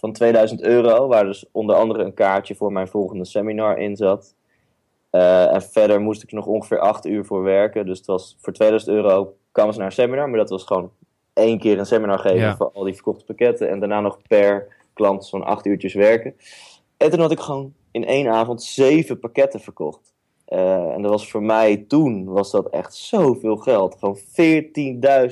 [0.00, 4.34] van 2000 euro, waar dus onder andere een kaartje voor mijn volgende seminar in zat.
[5.12, 7.86] Uh, en verder moest ik nog ongeveer 8 uur voor werken.
[7.86, 10.90] Dus het was voor 2000 euro kwamen ze naar een seminar, maar dat was gewoon
[11.32, 13.68] één keer een seminar geven voor al die verkochte pakketten.
[13.68, 16.34] En daarna nog per klant zo'n 8 uurtjes werken.
[16.96, 20.14] En toen had ik gewoon in één avond zeven pakketten verkocht.
[20.48, 23.96] Uh, en dat was voor mij toen was dat echt zoveel geld.
[23.98, 24.18] Gewoon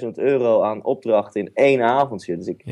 [0.01, 2.37] 14.000 euro aan opdrachten in één avondje.
[2.37, 2.63] Dus ik,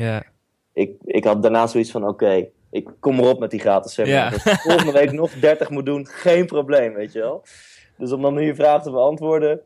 [0.77, 4.23] ik, ik had daarna zoiets van: oké, ik kom erop met die gratis seminar.
[4.23, 4.29] Ja.
[4.29, 7.43] Dus volgende week nog 30 moet doen, geen probleem, weet je wel.
[7.97, 9.61] Dus om dan nu je vraag te beantwoorden,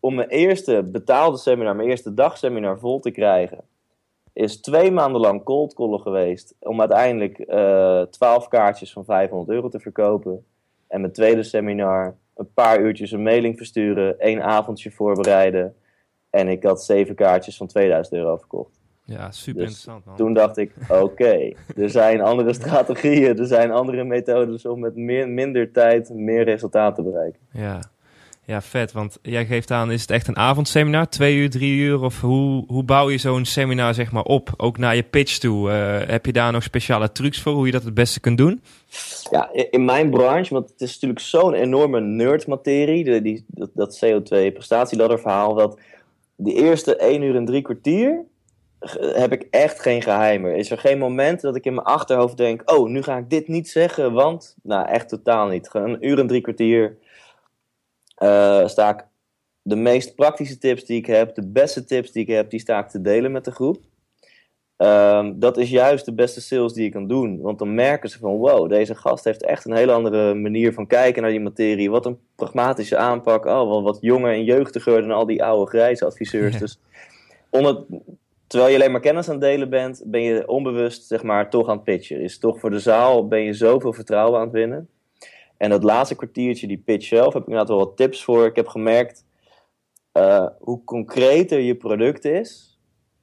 [0.00, 3.64] om mijn eerste betaalde seminar, mijn eerste dagseminar vol te krijgen,
[4.32, 6.54] is twee maanden lang cold callen geweest.
[6.58, 10.44] Om uiteindelijk uh, eh, 12 kaartjes van 500 euro te verkopen.
[10.88, 15.76] En mijn tweede seminar, een paar uurtjes een mailing versturen, één avondje voorbereiden.
[16.30, 18.75] En ik had zeven kaartjes van 2000 euro verkocht.
[19.08, 20.16] Ja, super dus interessant man.
[20.16, 25.28] Toen dacht ik, oké, er zijn andere strategieën, er zijn andere methodes om met meer,
[25.28, 27.40] minder tijd meer resultaat te bereiken.
[27.52, 27.80] Ja.
[28.44, 28.92] ja, vet.
[28.92, 32.02] Want jij geeft aan, is het echt een avondseminar, twee uur, drie uur?
[32.02, 35.70] Of hoe, hoe bouw je zo'n seminar zeg maar op, ook naar je pitch toe?
[35.70, 38.62] Uh, heb je daar nog speciale trucs voor, hoe je dat het beste kunt doen?
[39.30, 44.52] Ja, in mijn branche, want het is natuurlijk zo'n enorme nerdmaterie, die, dat, dat CO2
[44.52, 45.78] prestatieladder verhaal, dat
[46.36, 48.24] de eerste één uur en drie kwartier
[48.98, 50.56] heb ik echt geen geheimen.
[50.56, 53.48] Is er geen moment dat ik in mijn achterhoofd denk: oh, nu ga ik dit
[53.48, 54.56] niet zeggen, want.
[54.62, 55.68] Nou, echt totaal niet.
[55.72, 56.96] Een uur en drie kwartier
[58.22, 59.04] uh, sta ik
[59.62, 62.78] de meest praktische tips die ik heb, de beste tips die ik heb, die sta
[62.78, 63.78] ik te delen met de groep.
[64.78, 67.40] Um, dat is juist de beste sales die je kan doen.
[67.40, 70.86] Want dan merken ze van wow, deze gast heeft echt een hele andere manier van
[70.86, 71.90] kijken naar die materie.
[71.90, 73.44] Wat een pragmatische aanpak.
[73.44, 76.58] Oh, wel wat jonger en jeugdiger dan al die oude grijze adviseurs.
[76.66, 76.78] Dus
[77.50, 77.84] onder,
[78.46, 81.68] terwijl je alleen maar kennis aan het delen bent, ben je onbewust zeg maar toch
[81.68, 82.20] aan het pitchen.
[82.20, 84.88] Is toch voor de zaal ben je zoveel vertrouwen aan het winnen.
[85.56, 88.46] En dat laatste kwartiertje, die pitch zelf, heb ik inderdaad wel wat tips voor.
[88.46, 89.24] Ik heb gemerkt
[90.12, 92.78] uh, hoe concreter je product is,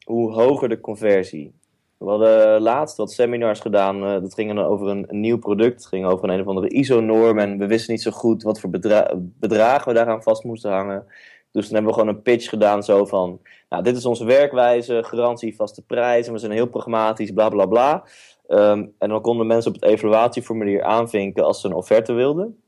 [0.05, 1.53] hoe hoger de conversie.
[1.97, 4.03] We hadden laatst wat seminars gedaan.
[4.03, 5.73] Uh, dat ging over een, nieuw product.
[5.73, 7.39] Het ging over een, een of andere ISO-norm.
[7.39, 11.05] En we wisten niet zo goed wat voor bedra bedragen we daaraan vast moesten hangen.
[11.53, 13.41] Dus dan hebben we gewoon een pitch gedaan zo van...
[13.69, 16.33] Nou, dit is onze werkwijze, garantie, vaste prijzen.
[16.33, 18.03] We zijn heel pragmatisch, bla bla bla.
[18.47, 22.63] Um, en dan konden mensen op het evaluatieformulier aanvinken als ze een offerte wilden.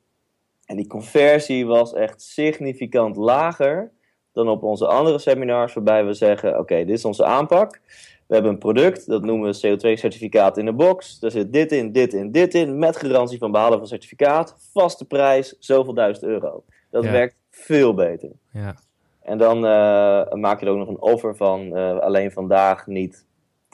[0.65, 3.91] En die conversie was echt significant lager
[4.33, 7.81] dan op onze andere seminars, waarbij we zeggen: Oké, dit is onze aanpak.
[8.27, 11.19] We hebben een product, dat noemen we CO2-certificaat in de box.
[11.19, 14.55] Daar zit dit in, dit in, dit in, met garantie van behalen van certificaat.
[14.73, 16.63] Vaste prijs, zoveel duizend euro.
[16.89, 18.29] Dat werkt veel beter.
[18.51, 18.75] Ja.
[19.21, 23.25] En dan uh, maak je er ook nog een offer van uh, alleen vandaag niet,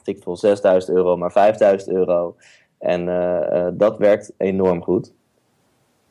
[0.03, 2.35] ik veel 6000 euro, maar 5000 euro.
[2.79, 5.13] En uh, dat werkt enorm goed.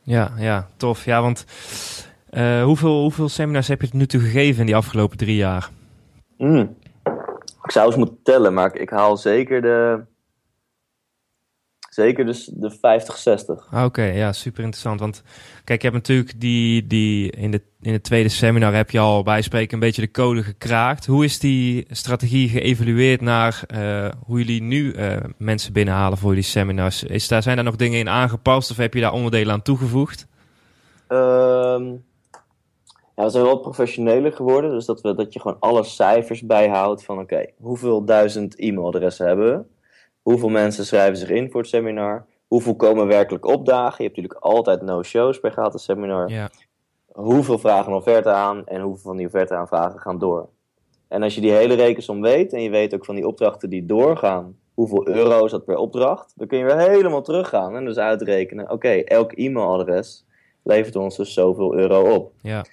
[0.02, 1.04] Ja, ja, tof.
[1.04, 1.44] Ja, want
[2.64, 5.70] hoeveel, hoeveel seminars heb je het nu toe gegeven in die afgelopen drie jaar?
[6.36, 6.76] Mm.
[7.62, 10.00] Ik zou eens moeten tellen, maar ik, ik haal zeker de
[11.90, 13.66] Zeker dus de 50, 60.
[13.70, 15.00] Ah, oké, ja, super interessant.
[15.00, 15.22] Want
[15.64, 19.22] kijk, je hebt natuurlijk die, die in, de, in het tweede seminar heb je al
[19.22, 21.06] bij spreken een beetje de code gekraakt.
[21.06, 26.44] Hoe is die strategie geëvalueerd naar uh, hoe jullie nu uh, mensen binnenhalen voor jullie
[26.44, 27.04] seminars?
[27.04, 30.26] Is daar, zijn daar nog dingen in aangepast of heb je daar onderdelen aan toegevoegd?
[31.08, 32.04] Um,
[33.16, 34.70] ja, we zijn wel professioneler geworden.
[34.70, 39.56] Dus dat, we, dat je gewoon alle cijfers bijhoudt van oké, hoeveel duizend e-mailadressen hebben
[39.56, 39.64] we?
[40.30, 42.26] Hoeveel mensen schrijven zich in voor het seminar?
[42.46, 43.94] Hoeveel komen werkelijk opdagen?
[43.96, 46.30] Je hebt natuurlijk altijd no-shows bij gratis seminar.
[46.30, 46.50] Ja.
[47.12, 50.48] Hoeveel vragen een offerte aan en hoeveel van die offerte aanvragen gaan door?
[51.08, 53.86] En als je die hele rekensom weet en je weet ook van die opdrachten die
[53.86, 57.96] doorgaan, hoeveel euro is dat per opdracht, dan kun je weer helemaal teruggaan en dus
[57.96, 60.26] uitrekenen, oké, elk e-mailadres
[60.62, 62.32] levert ons dus zoveel euro op.
[62.42, 62.64] Ja.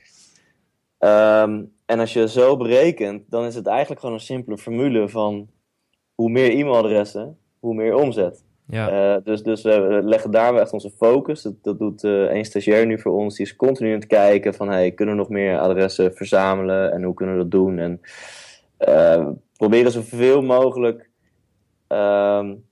[1.43, 5.47] Um, en als je zo berekent, dan is het eigenlijk gewoon een simpele formule van
[6.15, 8.45] hoe meer e-mailadressen, hoe meer omzet.
[8.69, 9.15] Ja.
[9.15, 11.41] Uh, dus, dus we leggen daar wel echt onze focus.
[11.41, 13.35] Dat, dat doet uh, een stagiair nu voor ons.
[13.35, 17.03] Die is continu aan het kijken van, hey, kunnen we nog meer adressen verzamelen en
[17.03, 17.77] hoe kunnen we dat doen?
[17.79, 18.01] En
[18.87, 21.09] uh, proberen zoveel mogelijk,
[21.87, 22.65] um,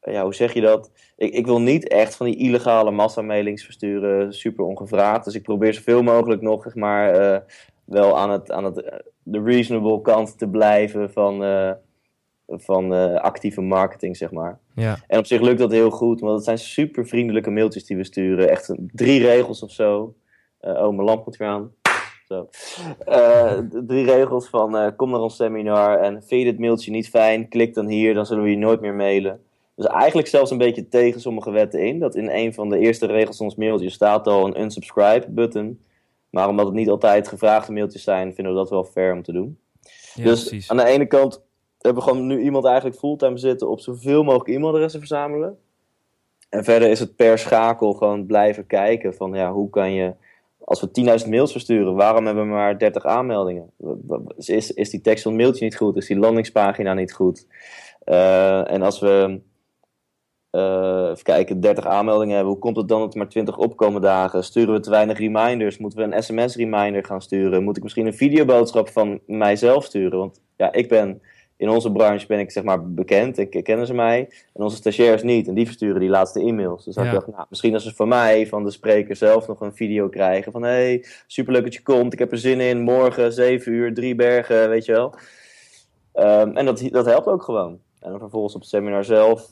[0.00, 0.90] ja, hoe zeg je dat?
[1.16, 5.24] Ik, ik wil niet echt van die illegale massamailings versturen, super ongevraagd.
[5.24, 7.42] Dus ik probeer zoveel mogelijk nog, zeg maar,
[7.84, 11.44] wel aan het, aan het de reasonable kant te blijven van
[12.56, 14.58] van uh, actieve marketing, zeg maar.
[14.74, 14.98] Ja.
[15.06, 18.04] En op zich lukt dat heel goed, want het zijn super vriendelijke mailtjes die we
[18.04, 18.48] sturen.
[18.48, 20.14] Echt drie regels of zo.
[20.60, 21.72] Uh, oh, mijn lamp moet weer aan.
[22.26, 22.48] Zo.
[23.08, 27.48] Uh, drie regels van kom naar ons seminar en vind je dit mailtje niet fijn,
[27.48, 29.40] klik dan hier, dan zullen we je nooit meer mailen.
[29.76, 31.98] Dus eigenlijk zelfs een beetje tegen sommige wetten in.
[31.98, 35.80] Dat in een van de eerste regels van ons mailtje staat al een unsubscribe button.
[36.30, 39.32] Maar omdat het niet altijd gevraagde mailtjes zijn, vinden we dat wel fair om te
[39.32, 39.58] doen.
[40.14, 40.70] Ja, dus precies.
[40.70, 41.42] aan de ene kant
[41.82, 45.58] hebben we gewoon nu iemand eigenlijk fulltime zitten op zoveel mogelijk e-mailadressen verzamelen.
[46.48, 50.14] En verder is het per schakel gewoon blijven kijken van ja, hoe kan je,
[50.64, 53.70] als we 10.000 mails versturen, waarom hebben we maar 30 aanmeldingen?
[54.36, 55.96] Is, is die tekst van mailtje niet goed?
[55.96, 57.46] Is die landingspagina niet goed?
[58.04, 59.40] Uh, en als we,
[60.50, 64.00] uh, even kijken, 30 aanmeldingen hebben, hoe komt het dan dat er maar 20 opkomen
[64.00, 64.44] dagen?
[64.44, 65.78] Sturen we te weinig reminders?
[65.78, 67.64] Moeten we een sms-reminder gaan sturen?
[67.64, 70.18] Moet ik misschien een videoboodschap van mijzelf sturen?
[70.18, 71.22] Want ja, ik ben
[71.62, 74.28] in onze branche ben ik zeg maar bekend, ik, kennen ze mij.
[74.52, 75.48] En onze stagiairs niet.
[75.48, 76.84] En die versturen die laatste e-mails.
[76.84, 77.02] Dus ja.
[77.02, 80.08] ik dacht, nou, misschien als ze van mij, van de spreker zelf, nog een video
[80.08, 80.52] krijgen.
[80.52, 82.12] Van, hey, superleuk dat je komt.
[82.12, 82.80] Ik heb er zin in.
[82.80, 85.14] Morgen, 7 uur, drie bergen, weet je wel.
[86.14, 87.78] Um, en dat, dat helpt ook gewoon.
[88.00, 89.50] En dan vervolgens op het seminar zelf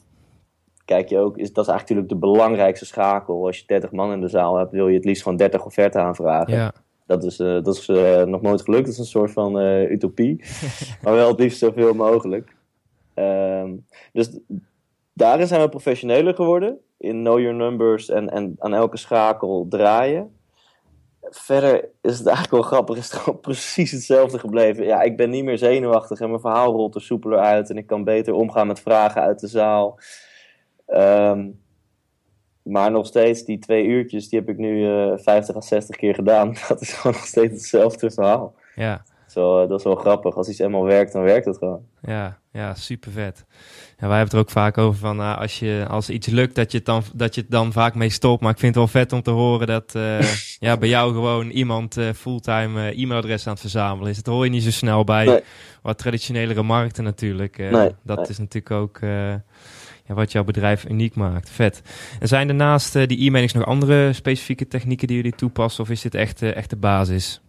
[0.85, 3.47] kijk je ook, is, dat is eigenlijk natuurlijk de belangrijkste schakel.
[3.47, 6.03] Als je 30 man in de zaal hebt, wil je het liefst gewoon 30 offerten
[6.03, 6.55] aanvragen.
[6.55, 6.73] Ja.
[7.11, 8.85] Dat is, uh, dat is uh, nog nooit gelukt.
[8.85, 10.45] Dat is een soort van uh, utopie.
[11.03, 12.57] maar wel het liefst zoveel mogelijk.
[13.15, 14.39] Um, dus
[15.13, 16.79] daarin zijn we professioneler geworden.
[16.97, 20.37] In know your numbers en, en aan elke schakel draaien.
[21.21, 22.97] Verder is het eigenlijk wel grappig.
[22.97, 24.85] Is het gewoon precies hetzelfde gebleven.
[24.85, 27.71] Ja, ik ben niet meer zenuwachtig en mijn verhaal rolt er soepeler uit.
[27.71, 29.99] En ik kan beter omgaan met vragen uit de zaal.
[30.87, 31.60] Um,
[32.63, 36.15] maar nog steeds, die twee uurtjes, die heb ik nu uh, 50 à 60 keer
[36.15, 36.55] gedaan.
[36.69, 38.55] Dat is gewoon nog steeds hetzelfde verhaal.
[38.75, 39.03] Ja.
[39.27, 40.37] Zo, uh, dat is wel grappig.
[40.37, 41.81] Als iets eenmaal werkt, dan werkt het gewoon.
[42.03, 43.45] Ja, ja super vet.
[43.99, 46.55] Ja, wij hebben het er ook vaak over van uh, als, je, als iets lukt,
[46.55, 48.43] dat je, het dan, dat je het dan vaak mee stopt.
[48.43, 49.93] Maar ik vind het wel vet om te horen dat
[50.59, 54.23] ja, bij jou gewoon iemand fulltime e-mailadres aan het verzamelen is.
[54.23, 55.41] Dat hoor je niet zo snel bij Nee.
[55.83, 57.59] wat traditionelere markten natuurlijk.
[57.59, 58.29] Nee, dat nee.
[58.29, 59.01] is natuurlijk ook
[60.11, 61.51] ja, wat jouw bedrijf uniek maakt.
[61.51, 61.83] Vet.
[62.21, 65.83] En zijn er naast uh, die e-mailings nog andere specifieke technieken die jullie toepassen?
[65.83, 67.41] Of is dit echt, uh, echt de basis?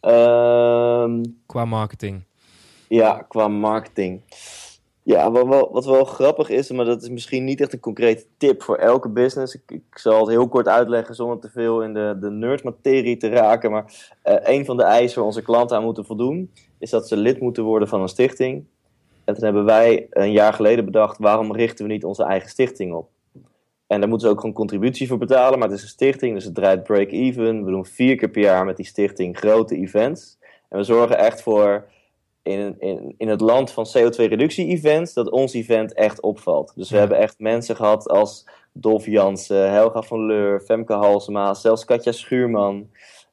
[0.00, 2.24] Um, qua marketing.
[2.88, 4.20] Ja, qua marketing.
[5.02, 8.24] Ja, wat wel, wat wel grappig is, maar dat is misschien niet echt een concrete
[8.36, 9.54] tip voor elke business.
[9.54, 13.28] Ik, ik zal het heel kort uitleggen zonder te veel in de, de nerdmaterie te
[13.28, 13.70] raken.
[13.70, 13.84] Maar
[14.24, 17.40] uh, een van de eisen waar onze klanten aan moeten voldoen, is dat ze lid
[17.40, 18.64] moeten worden van een stichting.
[19.24, 22.92] En toen hebben wij een jaar geleden bedacht, waarom richten we niet onze eigen stichting
[22.94, 23.08] op?
[23.86, 26.44] En daar moeten ze ook gewoon contributie voor betalen, maar het is een stichting, dus
[26.44, 27.64] het draait break-even.
[27.64, 30.38] We doen vier keer per jaar met die stichting grote events.
[30.68, 31.84] En we zorgen echt voor,
[32.42, 36.72] in, in, in het land van CO2-reductie-events, dat ons event echt opvalt.
[36.76, 37.00] Dus we Ja.
[37.00, 42.88] hebben echt mensen gehad als Dolf Jansen, Helga van Leur, Femke Halsema, zelfs Katja Schuurman.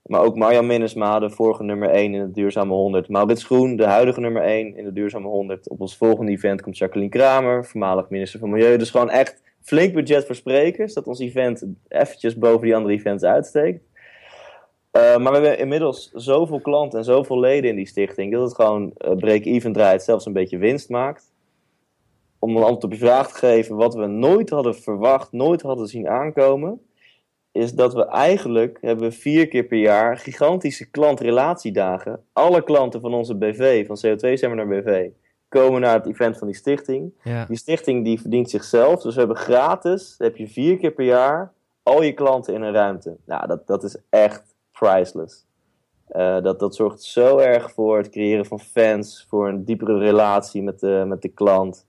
[0.10, 3.10] Maar ook Marjan Minnesma, de vorige nummer 1 in de Duurzame 100.
[3.10, 5.70] Maurits Groen, de huidige nummer 1 in de Duurzame 100.
[5.70, 8.78] Op ons volgende event komt Jacqueline Kramer, voormalig minister van Milieu.
[8.78, 13.24] Dus gewoon echt flink budget voor sprekers, dat ons event eventjes boven die andere events
[13.24, 13.84] uitsteekt.
[14.92, 18.56] Uh, maar we hebben inmiddels zoveel klanten en zoveel leden in die stichting, dat het
[18.56, 21.34] gewoon uh, break-even draait, zelfs een beetje winst maakt.
[22.40, 25.88] om een antwoord op je vraag te geven, wat we nooit hadden verwacht, nooit hadden
[25.88, 26.82] zien aankomen,
[27.60, 32.24] is dat we eigenlijk hebben vier keer per jaar gigantische klantrelatiedagen.
[32.34, 35.10] Alle klanten van onze BV, van CO2 Seminar BV,
[35.50, 37.14] komen naar het event van die stichting.
[37.24, 37.46] Ja.
[37.46, 41.54] Die stichting die verdient zichzelf, dus we hebben gratis, heb je vier keer per jaar,
[41.84, 43.18] al je klanten in een ruimte.
[43.26, 45.48] Nou, dat, dat is echt priceless.
[46.12, 50.64] Uh, dat, dat zorgt zo erg voor het creëren van fans, voor een diepere relatie
[50.64, 51.86] met de, met de klant.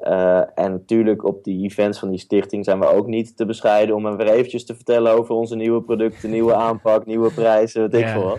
[0.00, 3.94] Uh, en natuurlijk op die events van die stichting zijn we ook niet te bescheiden
[3.94, 8.14] om even eventjes te vertellen over onze nieuwe producten, nieuwe aanpak, nieuwe prijzen, weet ik
[8.14, 8.38] wat.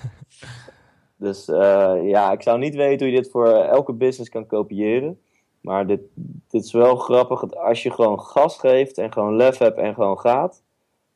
[1.18, 5.20] Dus uh, ja, ik zou niet weten hoe je dit voor elke business kan kopiëren.
[5.62, 6.02] Maar dit,
[6.48, 7.40] dit is wel grappig.
[7.40, 10.64] dat Als je gewoon gas geeft en gewoon lef hebt en gewoon gaat,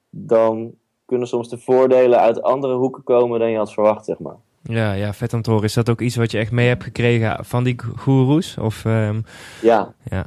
[0.09, 0.73] dan
[1.05, 4.37] kunnen soms de voordelen uit andere hoeken komen dan je had verwacht, zeg maar.
[4.63, 5.65] Ja, ja, vet om te horen.
[5.65, 8.57] Is dat ook iets wat je echt mee hebt gekregen van die goeroes?
[8.57, 9.21] Of, ehm,
[9.61, 10.25] Ja, ja,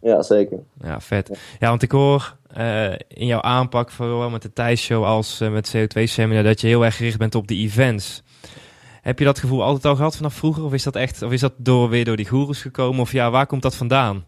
[0.00, 0.58] ja zeker.
[0.80, 1.38] ja, vet.
[1.58, 5.76] Ja, want ik hoor eh, in jouw aanpak, vooral met de Thijs-show als eh, met
[5.76, 8.22] CO2-seminar, dat je heel erg gericht bent op de events.
[9.02, 10.64] Heb je dat gevoel altijd al gehad vanaf vroeger?
[10.64, 13.00] Of is dat echt, of is dat door, weer door die goeroes gekomen?
[13.00, 14.24] Of ja, waar komt dat vandaan?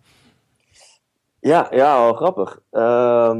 [1.40, 2.58] Ja, ja, wel grappig.
[2.70, 3.38] Ehm,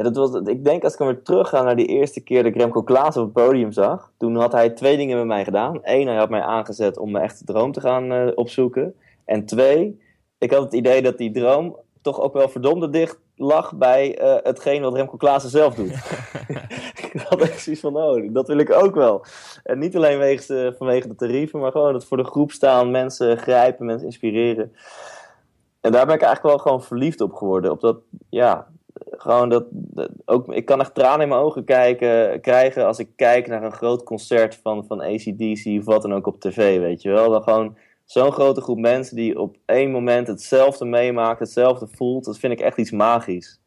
[0.00, 2.58] ja, dat was, ik denk als ik weer terugga naar die eerste keer dat ik
[2.58, 4.12] Remco Klaas op het podium zag.
[4.18, 5.78] Toen had hij twee dingen met mij gedaan.
[5.82, 8.94] Eén, hij had mij aangezet om mijn echte droom te gaan uh, opzoeken.
[9.24, 10.00] En twee,
[10.38, 14.34] ik had het idee dat die droom toch ook wel verdomde dicht lag bij uh,
[14.42, 15.90] hetgeen wat Remco Klaassen zelf doet.
[17.12, 19.24] ik had echt zoiets van, oh, dat wil ik ook wel.
[19.62, 23.38] En niet alleen wegens, vanwege de tarieven, maar gewoon het voor de groep staan, mensen
[23.38, 24.72] grijpen, mensen inspireren.
[25.80, 27.70] En daar ben ik eigenlijk wel gewoon verliefd op geworden.
[27.70, 27.96] Op dat,
[28.28, 28.66] ja,
[29.10, 29.64] gewoon dat,
[30.24, 33.72] ook, ik kan echt tranen in mijn ogen kijken, krijgen als ik kijk naar een
[33.72, 37.30] groot concert van, van ACDC of wat dan ook op tv, weet je wel.
[37.30, 42.38] Dan gewoon zo'n grote groep mensen die op één moment hetzelfde meemaakt, hetzelfde voelt, dat
[42.38, 43.60] vind ik echt iets magisch.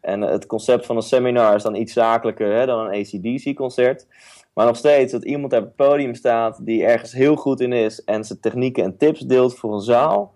[0.00, 4.06] En het concept van een seminar is dan iets zakelijker hè, dan een ACDC-concert.
[4.54, 8.04] Maar nog steeds dat iemand op het podium staat die ergens heel goed in is
[8.04, 10.34] en zijn technieken en tips deelt voor een zaal.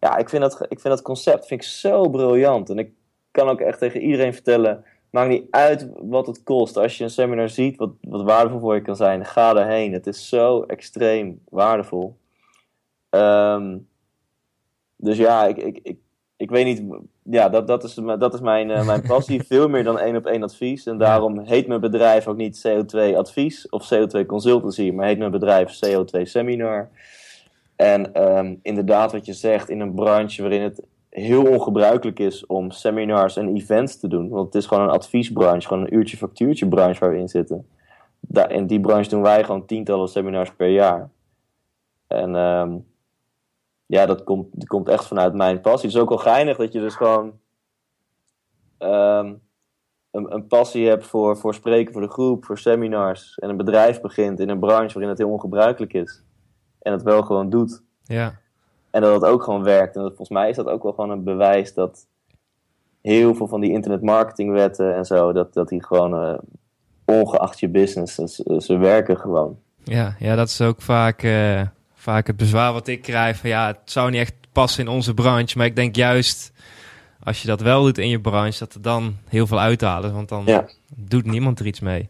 [0.00, 2.70] Ja, ik vind dat, ik vind dat concept vind ik zo briljant.
[2.70, 2.92] En ik
[3.34, 6.76] kan ook echt tegen iedereen vertellen, maakt niet uit wat het kost.
[6.76, 9.92] Als je een seminar ziet wat, wat waardevol voor je kan zijn, ga erheen.
[9.92, 12.16] Het is zo extreem waardevol.
[13.10, 13.88] Um,
[14.96, 15.98] dus ja, ik, ik, ik,
[16.36, 16.82] ik weet niet.
[17.22, 19.42] Ja, dat, dat is, dat is mijn, uh, mijn passie.
[19.42, 20.86] Veel meer dan één op één advies.
[20.86, 25.30] En daarom heet mijn bedrijf ook niet CO2 Advies of CO2 Consultancy, maar heet mijn
[25.30, 26.88] bedrijf CO2 Seminar.
[27.76, 30.82] En um, inderdaad, wat je zegt, in een branche waarin het
[31.14, 34.28] heel ongebruikelijk is om seminars en events te doen.
[34.28, 37.68] Want het is gewoon een adviesbranche, gewoon een uurtje factuurtje branche waar we in zitten.
[38.20, 41.10] Daar, in die branche doen wij gewoon tientallen seminars per jaar.
[42.06, 42.86] En um,
[43.86, 45.88] ja, dat komt, komt echt vanuit mijn passie.
[45.88, 47.38] Het is ook wel geinig dat je dus gewoon
[48.78, 49.40] een,
[50.10, 53.38] een, passie hebt voor, voor spreken voor de groep, voor seminars.
[53.38, 56.24] En een bedrijf begint in een branche waarin het heel ongebruikelijk is.
[56.78, 57.82] En het wel gewoon doet.
[58.02, 58.42] Ja.
[58.94, 59.96] En dat het ook gewoon werkt.
[59.96, 62.06] En dat, volgens mij is dat ook wel gewoon een bewijs dat
[63.00, 66.38] heel veel van die internetmarketingwetten en zo, dat, dat die gewoon uh,
[67.04, 69.58] ongeacht je business, ze, ze werken gewoon.
[69.82, 71.60] Ja, ja, dat is ook vaak, uh,
[71.94, 73.36] vaak het bezwaar wat ik krijg.
[73.36, 75.58] Van, ja, het zou niet echt passen in onze branche.
[75.58, 76.52] Maar ik denk juist,
[77.22, 80.12] als je dat wel doet in je branche, dat er dan heel veel uithalen.
[80.12, 80.68] Want dan ja.
[80.96, 82.08] doet niemand er iets mee.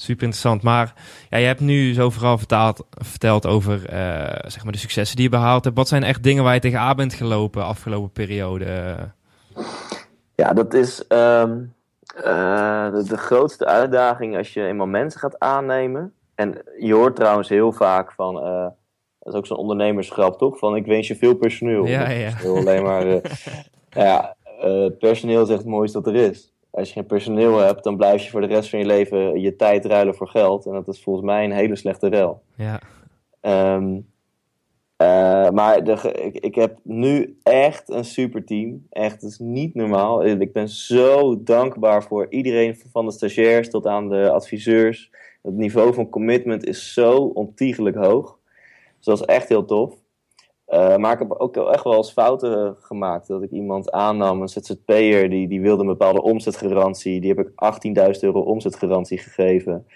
[0.00, 0.62] Super interessant.
[0.62, 0.94] Maar
[1.30, 5.24] ja, je hebt nu zo vooral vertaald, verteld over uh, zeg maar de successen die
[5.24, 5.76] je behaald hebt.
[5.76, 8.96] Wat zijn echt dingen waar je tegenaan bent gelopen afgelopen periode?
[10.34, 11.74] Ja, dat is um,
[12.16, 16.12] uh, de, de, grootste uitdaging als je eenmaal mensen gaat aannemen.
[16.34, 18.66] En je hoort trouwens heel vaak van, uh,
[19.18, 20.58] dat is ook zo'n ondernemersgrap toch?
[20.58, 21.86] Van ik wens je veel personeel.
[21.86, 22.32] Ja, ja.
[22.44, 23.06] Alleen maar,
[23.90, 24.36] ja,
[24.98, 28.24] personeel is echt het mooiste wat er is als je geen personeel hebt, dan blijf
[28.24, 30.66] je voor de rest van je leven je tijd ruilen voor geld.
[30.66, 32.42] En dat is volgens mij een hele slechte ruil.
[32.54, 32.80] Ja.
[33.74, 34.08] Um,
[35.02, 38.86] uh, maar de, ik, ik, heb nu echt een super team.
[38.90, 40.24] Echt, het is niet normaal.
[40.24, 45.10] Ik ben zo dankbaar voor iedereen, van de stagiairs tot aan de adviseurs.
[45.42, 48.38] Het niveau van commitment is zo ontiegelijk hoog.
[48.96, 49.94] Dus dat is echt heel tof.
[50.70, 53.26] Uh, maar ik heb ook echt wel eens fouten gemaakt.
[53.26, 57.20] Dat ik iemand aannam, een ZZP'er, die, die wilde een bepaalde omzetgarantie.
[57.20, 57.50] Die heb ik
[58.14, 59.86] 18.000 euro omzetgarantie gegeven.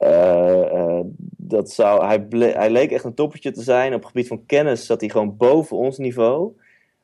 [0.00, 1.00] Uh, uh,
[1.36, 3.94] dat zou, hij, hij leek echt een toppertje te zijn.
[3.94, 6.52] Op het gebied van kennis zat hij gewoon boven ons niveau.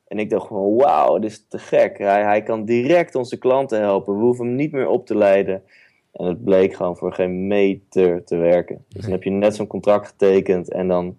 [0.07, 1.99] En ik dacht gewoon, wauw, dit is te gek.
[1.99, 4.17] Hij, hij kan direct onze klanten helpen.
[4.17, 5.63] We hoeven hem niet meer op te leiden.
[6.13, 8.85] En het bleek gewoon voor geen meter te werken.
[8.89, 11.17] Dus dan heb je net zo'n contract getekend en dan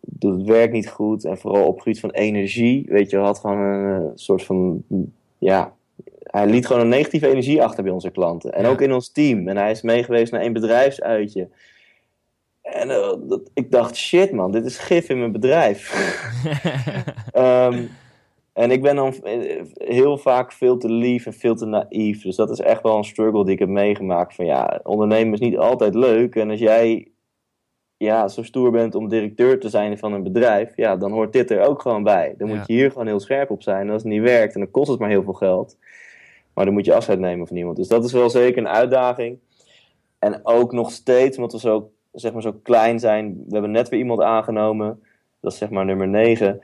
[0.00, 1.24] doet het werk niet goed.
[1.24, 2.84] En vooral op het gebied van energie.
[2.88, 4.84] Weet je, had gewoon een soort van.
[5.38, 5.74] Ja,
[6.22, 8.52] hij liet gewoon een negatieve energie achter bij onze klanten.
[8.52, 9.48] En ook in ons team.
[9.48, 11.48] En hij is meegeweest naar een bedrijfsuitje.
[12.62, 15.94] En uh, dat, ik dacht, shit man, dit is gif in mijn bedrijf.
[17.34, 17.90] um,
[18.62, 19.14] en ik ben dan
[19.74, 22.22] heel vaak veel te lief en veel te naïef.
[22.22, 24.34] Dus dat is echt wel een struggle die ik heb meegemaakt.
[24.34, 26.36] Van ja, ondernemen is niet altijd leuk.
[26.36, 27.11] En als jij
[28.02, 31.50] ja, zo stoer bent om directeur te zijn van een bedrijf, ja, dan hoort dit
[31.50, 32.34] er ook gewoon bij.
[32.38, 33.86] Dan moet je hier gewoon heel scherp op zijn.
[33.86, 35.76] En als het niet werkt, en dan kost het maar heel veel geld.
[36.54, 37.76] Maar dan moet je afscheid nemen van iemand.
[37.76, 39.38] Dus dat is wel zeker een uitdaging.
[40.18, 43.44] En ook nog steeds, omdat we zo, zeg maar, zo klein zijn.
[43.46, 45.02] We hebben net weer iemand aangenomen.
[45.40, 46.60] Dat is zeg maar nummer 9.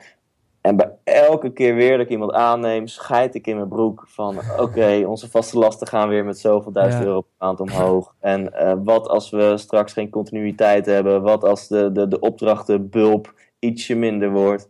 [1.13, 5.31] Elke keer weer dat ik iemand aanneem, scheid ik in mijn broek van oké, onze
[5.31, 8.15] vaste lasten gaan weer met zoveel duizend euro per maand omhoog.
[8.21, 11.23] En uh, wat als we straks geen continuïteit hebben?
[11.23, 14.69] Wat als de, de, de opdrachtenbulp ietsje minder wordt?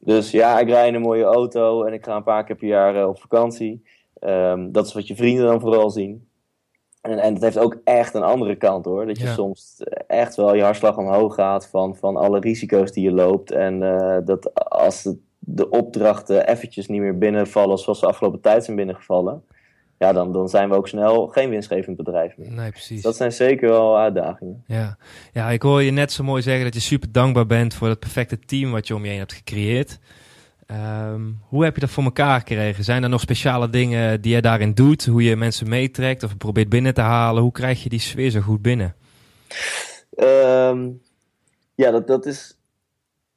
[0.00, 2.68] Dus ja, ik rij in een mooie auto en ik ga een paar keer per
[2.68, 3.84] jaar uh, op vakantie.
[4.20, 6.28] Um, dat is wat je vrienden dan vooral zien.
[7.00, 9.06] En, en het heeft ook echt een andere kant hoor.
[9.06, 13.12] Dat je soms echt wel je hartslag omhoog gaat van, van alle risico's die je
[13.12, 13.50] loopt.
[13.50, 15.18] En uh, dat als de,
[15.48, 19.42] de opdrachten eventjes niet meer binnenvallen zoals ze afgelopen tijd zijn binnengevallen.
[19.98, 22.50] Ja, dan, dan zijn we ook snel geen winstgevend bedrijf meer.
[22.50, 23.02] Nee, precies.
[23.02, 24.64] Dat zijn zeker wel uitdagingen.
[24.66, 24.96] Ja.
[25.32, 27.98] ja, ik hoor je net zo mooi zeggen dat je super dankbaar bent voor het
[27.98, 29.98] perfecte team wat je om je heen hebt gecreëerd.
[31.10, 32.84] Um, hoe heb je dat voor elkaar gekregen?
[32.84, 35.06] Zijn er nog speciale dingen die je daarin doet?
[35.06, 37.42] Hoe je mensen meetrekt of probeert binnen te halen?
[37.42, 38.94] Hoe krijg je die sfeer zo goed binnen?
[40.16, 41.00] Um,
[41.74, 42.55] ja, dat, dat is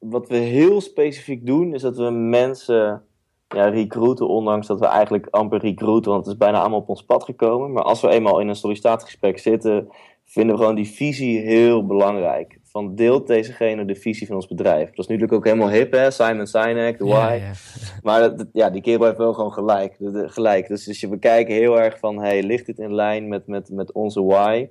[0.00, 3.02] wat we heel specifiek doen, is dat we mensen
[3.48, 7.04] ja, recruiten, ondanks dat we eigenlijk amper recruiten, want het is bijna allemaal op ons
[7.04, 7.72] pad gekomen.
[7.72, 9.88] Maar als we eenmaal in een sollicitatiegesprek zitten,
[10.24, 14.86] vinden we gewoon die visie heel belangrijk van deelt dezegene de visie van ons bedrijf.
[14.86, 16.10] Dat is natuurlijk ook helemaal hip, hè?
[16.10, 17.38] Simon Sinek, de why.
[17.40, 17.52] Ja,
[18.02, 19.96] Maar dat, ja, die kerel heeft wel gewoon gelijk.
[20.12, 20.68] gelijk.
[20.68, 23.92] Dus, dus we kijken heel erg van, hey, ligt dit in lijn met, met, met
[23.92, 24.68] onze why?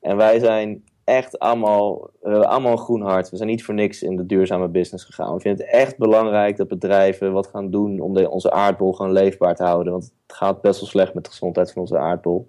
[0.00, 3.30] En wij zijn echt allemaal, uh, allemaal een groen hart.
[3.30, 5.34] We zijn niet voor niks in de duurzame business gegaan.
[5.34, 9.12] We vinden het echt belangrijk dat bedrijven wat gaan doen om de, onze aardbol gewoon
[9.12, 9.92] leefbaar te houden.
[9.92, 12.46] Want het gaat best wel slecht met de gezondheid van onze aardbol.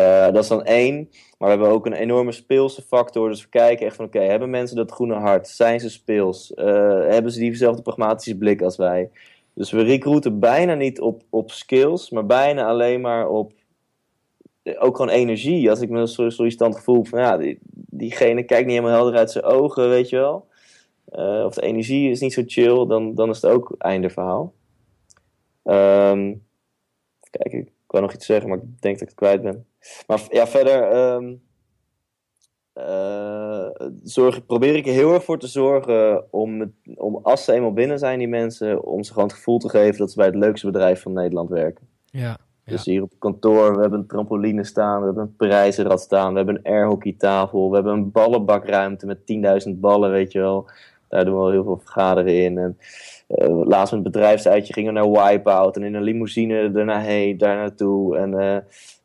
[0.00, 1.08] Uh, dat is dan één.
[1.38, 3.28] Maar we hebben ook een enorme speelse factor.
[3.28, 5.48] Dus we kijken echt van, oké, hebben mensen dat groene hart?
[5.48, 6.52] Zijn ze speels?
[6.56, 6.64] Uh,
[7.08, 9.10] hebben ze diezelfde pragmatische blik als wij?
[9.54, 13.52] Dus we recruiten bijna niet op, op skills, maar bijna alleen maar op
[14.78, 15.70] ook gewoon energie.
[15.70, 19.30] Als ik me zo sollicitant gevoel van, ja, die, diegene kijkt niet helemaal helder uit
[19.30, 20.46] zijn ogen, weet je wel.
[21.12, 24.54] Uh, of de energie is niet zo chill, dan, dan is het ook einde verhaal.
[25.64, 26.46] Um,
[27.30, 29.66] kijk, ik wou nog iets zeggen, maar ik denk dat ik het kwijt ben.
[30.06, 31.42] Maar ja, verder um,
[34.02, 37.98] zorg, probeer ik er heel erg voor te zorgen om, om, als ze eenmaal binnen
[37.98, 40.66] zijn, die mensen, om ze gewoon het gevoel te geven dat ze bij het leukste
[40.66, 41.88] bedrijf van Nederland werken.
[42.04, 42.38] Ja.
[42.64, 46.36] Dus hier op kantoor, we hebben een trampoline staan, we hebben een prijzenrad staan, we
[46.36, 49.18] hebben een airhockeytafel, we hebben een ballenbakruimte met
[49.68, 50.68] 10.000 ballen, weet je wel.
[51.08, 52.58] Daar doen we al heel veel vergaderen in.
[52.58, 52.78] En,
[53.28, 57.38] uh, laatst met het bedrijfsuitje gingen we naar Wipeout en in een limousine daarna heen,
[57.38, 58.16] daar naartoe.
[58.16, 58.56] En uh,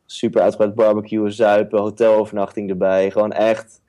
[0.06, 3.12] super uitgebreid barbecue, zuipen, hotelovernachting erbij.
[3.12, 3.82] Gewoon echt.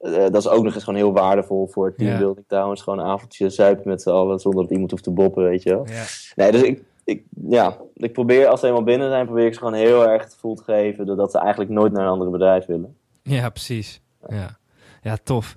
[0.00, 2.56] Uh, dat is ook nog eens gewoon heel waardevol voor teambuilding ja.
[2.56, 2.82] trouwens.
[2.82, 5.70] Gewoon een avondje zuipen met z'n allen zonder dat iemand hoeft te boppen, weet je
[5.70, 5.86] wel.
[6.34, 9.58] Nee, dus ik, ik, ja, ik probeer als ze eenmaal binnen zijn, probeer ik ze
[9.58, 12.66] gewoon heel erg het gevoel te geven dat ze eigenlijk nooit naar een ander bedrijf
[12.66, 12.96] willen.
[13.22, 14.00] Ja, precies.
[14.28, 14.58] Ja,
[15.02, 15.56] ja tof.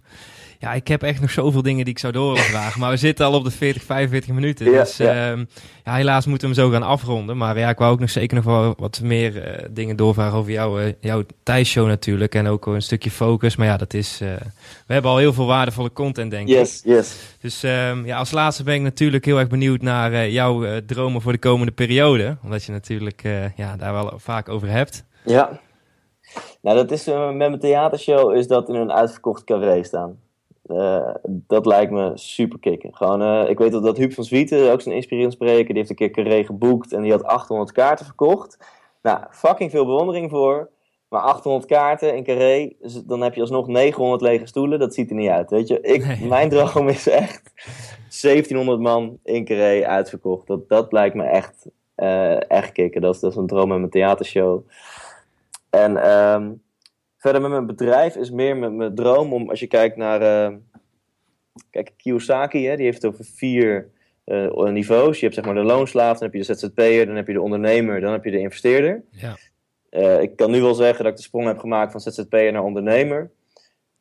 [0.62, 2.80] Ja, ik heb echt nog zoveel dingen die ik zou doorvragen.
[2.82, 4.72] maar we zitten al op de 40, 45 minuten.
[4.72, 5.32] Ja, dus ja.
[5.32, 5.48] Um,
[5.86, 7.38] ja, helaas moeten we hem zo gaan afronden.
[7.38, 10.52] Maar ja, ik wou ook nog zeker nog wel wat meer uh, dingen doorvragen over
[10.52, 12.36] jou, uh, jouw Thijs-show natuurlijk.
[12.36, 13.56] En ook een stukje focus.
[13.56, 14.22] Maar ja, dat is...
[14.22, 14.30] Uh,
[14.88, 16.86] we hebben al heel veel waardevolle content, denk yes, ik.
[16.86, 21.22] Yes, Dus um, ja, als laatste ben ik natuurlijk heel erg benieuwd naar jouw dromen
[21.22, 22.38] voor de komende periode.
[22.44, 23.22] Omdat je natuurlijk
[23.56, 25.06] ja, daar wel vaak over hebt.
[25.26, 25.60] Ja.
[26.62, 30.18] Nou, dat is met mijn theatershow is dat in een uitverkocht carré staan.
[30.72, 32.96] Uh, dat lijkt me super kicken.
[32.96, 35.90] Gewoon, uh, ik weet dat, dat Huub van Zwieten, ook zo'n inspirerend spreker, die heeft
[35.90, 38.58] een keer Carré geboekt en die had 800 kaarten verkocht.
[39.02, 40.70] Nou, fucking veel bewondering voor.
[41.10, 42.74] Maar 800 kaarten in Carré,
[43.06, 44.80] dan heb je alsnog 900 lege stoelen.
[44.80, 45.82] Dat ziet er niet uit, weet je.
[45.82, 46.28] Ik, nee.
[46.28, 47.52] Mijn droom is echt
[48.22, 50.48] 1700 man in Carré uitverkocht.
[50.48, 51.66] Dat, dat lijkt me echt,
[51.98, 53.02] uh, echt kicken.
[53.02, 54.68] Dat is, dat is een droom met mijn theatershow.
[55.70, 56.10] En...
[56.12, 56.62] Um,
[57.22, 60.22] Verder met mijn bedrijf is meer mijn, mijn droom om, als je kijkt naar.
[60.22, 60.58] Uh,
[61.70, 63.90] kijk, Kiyosaki, hè, die heeft het over vier
[64.26, 65.18] uh, niveaus.
[65.18, 67.42] Je hebt zeg maar de loonslaaf, dan heb je de ZZP'er, dan heb je de
[67.42, 69.04] ondernemer, dan heb je de investeerder.
[69.12, 69.38] Ja.
[69.92, 72.64] Uh, ik kan nu wel zeggen dat ik de sprong heb gemaakt van ZZP'er naar
[72.64, 73.32] ondernemer.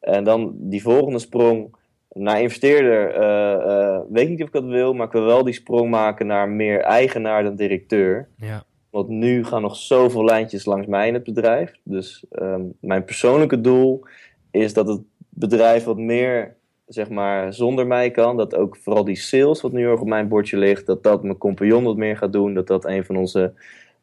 [0.00, 1.76] En dan die volgende sprong
[2.08, 5.54] naar investeerder uh, weet ik niet of ik dat wil, maar ik wil wel die
[5.54, 8.28] sprong maken naar meer eigenaar dan directeur.
[8.36, 8.64] Ja.
[8.90, 11.72] Want nu gaan nog zoveel lijntjes langs mij in het bedrijf.
[11.82, 14.02] Dus ehm, mijn persoonlijke doel
[14.50, 18.36] is dat het bedrijf wat meer zeg maar, zonder mij kan.
[18.36, 21.38] Dat ook vooral die sales, wat nu ook op mijn bordje ligt, dat dat mijn
[21.38, 22.54] compagnon wat meer gaat doen.
[22.54, 23.52] Dat dat een van onze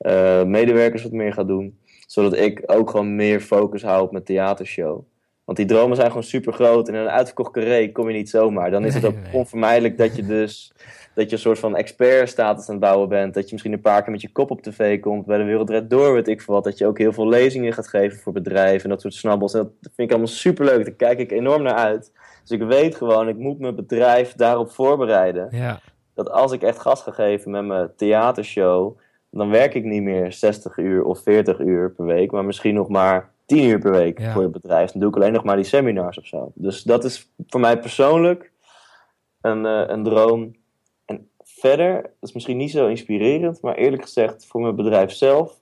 [0.02, 1.78] uh, medewerkers wat meer gaat doen.
[2.08, 5.04] Zodat ik ook gewoon meer focus hou op mijn theatershow.
[5.48, 6.88] Want die dromen zijn gewoon super groot.
[6.88, 8.72] En in een uitverkocht carré kom je niet zomaar.
[8.72, 10.72] Dan is het ook onvermijdelijk dat je dus
[11.16, 13.34] dat je een soort van expert-status aan het bouwen bent.
[13.34, 15.26] Dat je misschien een paar keer met je kop op tv komt.
[15.26, 16.64] Bij de Wereld Door, weet ik veel wat.
[16.64, 18.84] Dat je ook heel veel lezingen gaat geven voor bedrijven.
[18.84, 19.54] En dat soort snabbels.
[19.54, 20.86] En dat vind ik allemaal super leuk.
[20.86, 22.12] Daar kijk ik enorm naar uit.
[22.42, 25.48] Dus ik weet gewoon, ik moet mijn bedrijf daarop voorbereiden.
[25.52, 25.80] Ja.
[26.14, 28.98] Dat als ik echt gas ga geven met mijn theatershow.
[29.32, 32.32] Dan werk ik niet meer 60 uur of 40 uur per week.
[32.32, 34.92] Maar misschien nog maar 10 uur per week voor je bedrijf.
[34.92, 36.52] Dan doe ik alleen nog maar die seminars of zo.
[36.56, 38.52] Dus dat is voor mij persoonlijk
[39.42, 40.56] een, uh, een droom
[41.60, 45.60] verder, dat is misschien niet zo inspirerend, maar eerlijk gezegd voor mijn bedrijf zelf.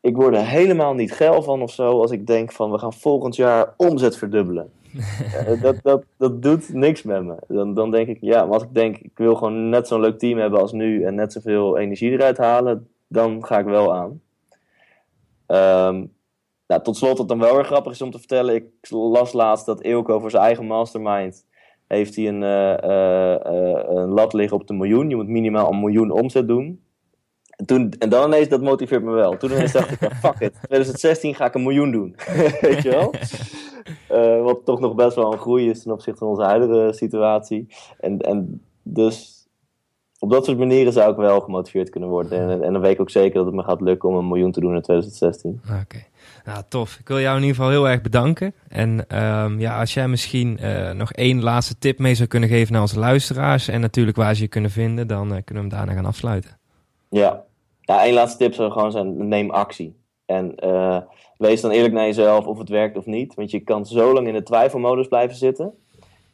[0.00, 2.92] Ik word er helemaal niet geil van of zo als ik denk van we gaan
[2.92, 4.72] volgend jaar omzet verdubbelen.
[5.46, 7.34] Eh, dat, dat, dat doet niks met me.
[7.48, 10.18] Dan, dan denk ik, ja, maar als ik denk ik wil gewoon net zo'n leuk
[10.18, 14.20] team hebben als nu en net zoveel energie eruit halen, dan ga ik wel aan.
[15.88, 16.12] Um,
[16.70, 18.54] nou, tot slot, wat dan wel weer grappig is om te vertellen.
[18.54, 21.44] Ik las laatst dat Eelco voor zijn eigen mastermind
[21.86, 25.08] heeft hij een, uh, uh, een lat liggen op de miljoen.
[25.08, 26.80] Je moet minimaal een miljoen omzet doen.
[27.50, 29.36] En, toen, en dan ineens, dat motiveert me wel.
[29.36, 32.16] Toen ineens dacht ik, fuck it, 2016 ga ik een miljoen doen.
[32.60, 33.14] Weet je wel?
[34.12, 37.66] Uh, wat toch nog best wel een groei is ten opzichte van onze huidige situatie.
[38.00, 39.46] En, en dus
[40.18, 42.50] op dat soort manieren zou ik wel gemotiveerd kunnen worden.
[42.50, 44.52] En, en dan weet ik ook zeker dat het me gaat lukken om een miljoen
[44.52, 45.60] te doen in 2016.
[45.82, 46.08] Oké.
[46.44, 46.96] Nou, tof.
[47.00, 48.54] Ik wil jou in ieder geval heel erg bedanken.
[48.68, 52.72] En um, ja, als jij misschien uh, nog één laatste tip mee zou kunnen geven
[52.72, 55.68] naar onze luisteraars en natuurlijk waar ze je kunnen vinden, dan uh, kunnen we hem
[55.68, 56.58] daarna gaan afsluiten.
[57.08, 57.42] Ja,
[57.80, 59.98] ja één laatste tip zou gewoon zijn, neem actie.
[60.26, 60.98] En uh,
[61.38, 63.34] wees dan eerlijk naar jezelf of het werkt of niet.
[63.34, 65.72] Want je kan zo lang in de twijfelmodus blijven zitten.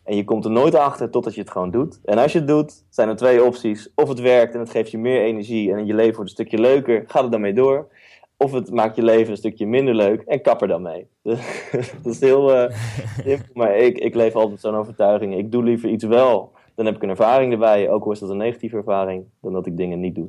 [0.04, 2.00] En je komt er nooit achter totdat je het gewoon doet.
[2.04, 3.90] En als je het doet, zijn er twee opties.
[3.94, 6.58] Of het werkt en het geeft je meer energie en je leven wordt een stukje
[6.58, 7.04] leuker.
[7.06, 7.88] Ga er dan mee door.
[8.36, 11.06] Of het maakt je leven een stukje minder leuk en kap er dan mee.
[12.02, 12.76] dat is heel uh,
[13.24, 15.36] simpel, maar ik, ik leef altijd zo'n overtuiging.
[15.36, 17.90] Ik doe liever iets wel, dan heb ik een ervaring erbij.
[17.90, 20.28] Ook al is dat een negatieve ervaring, dan dat ik dingen niet doe.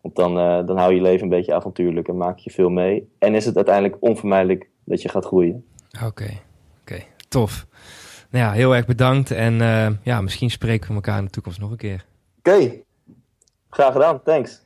[0.00, 3.08] Want dan, uh, dan hou je leven een beetje avontuurlijk en maak je veel mee.
[3.18, 5.64] En is het uiteindelijk onvermijdelijk dat je gaat groeien.
[5.94, 6.32] Oké, oké,
[6.80, 7.06] okay.
[7.28, 7.66] tof.
[8.30, 9.30] Nou ja, heel erg bedankt.
[9.30, 12.04] En uh, ja, misschien spreken we elkaar in de toekomst nog een keer.
[12.38, 12.84] Oké, okay.
[13.70, 14.22] graag gedaan.
[14.22, 14.62] Thanks.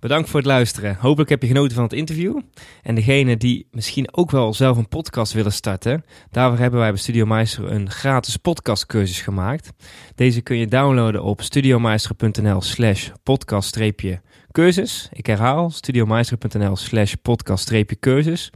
[0.00, 0.96] Bedankt voor het luisteren.
[1.00, 2.40] Hopelijk heb je genoten van het interview.
[2.82, 6.98] En degene die misschien ook wel zelf een podcast willen starten, daarvoor hebben wij bij
[6.98, 9.72] Studio Meister een gratis podcastcursus gemaakt.
[10.14, 15.08] Deze kun je downloaden op studiomeister.nl slash podcast-cursus.
[15.12, 18.50] Ik herhaal, studiomeister.nl slash podcast-cursus.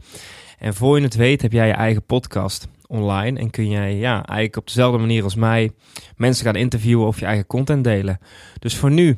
[0.57, 4.15] En voor je het weet heb jij je eigen podcast online en kun jij ja,
[4.15, 5.71] eigenlijk op dezelfde manier als mij
[6.15, 8.19] mensen gaan interviewen of je eigen content delen.
[8.59, 9.17] Dus voor nu,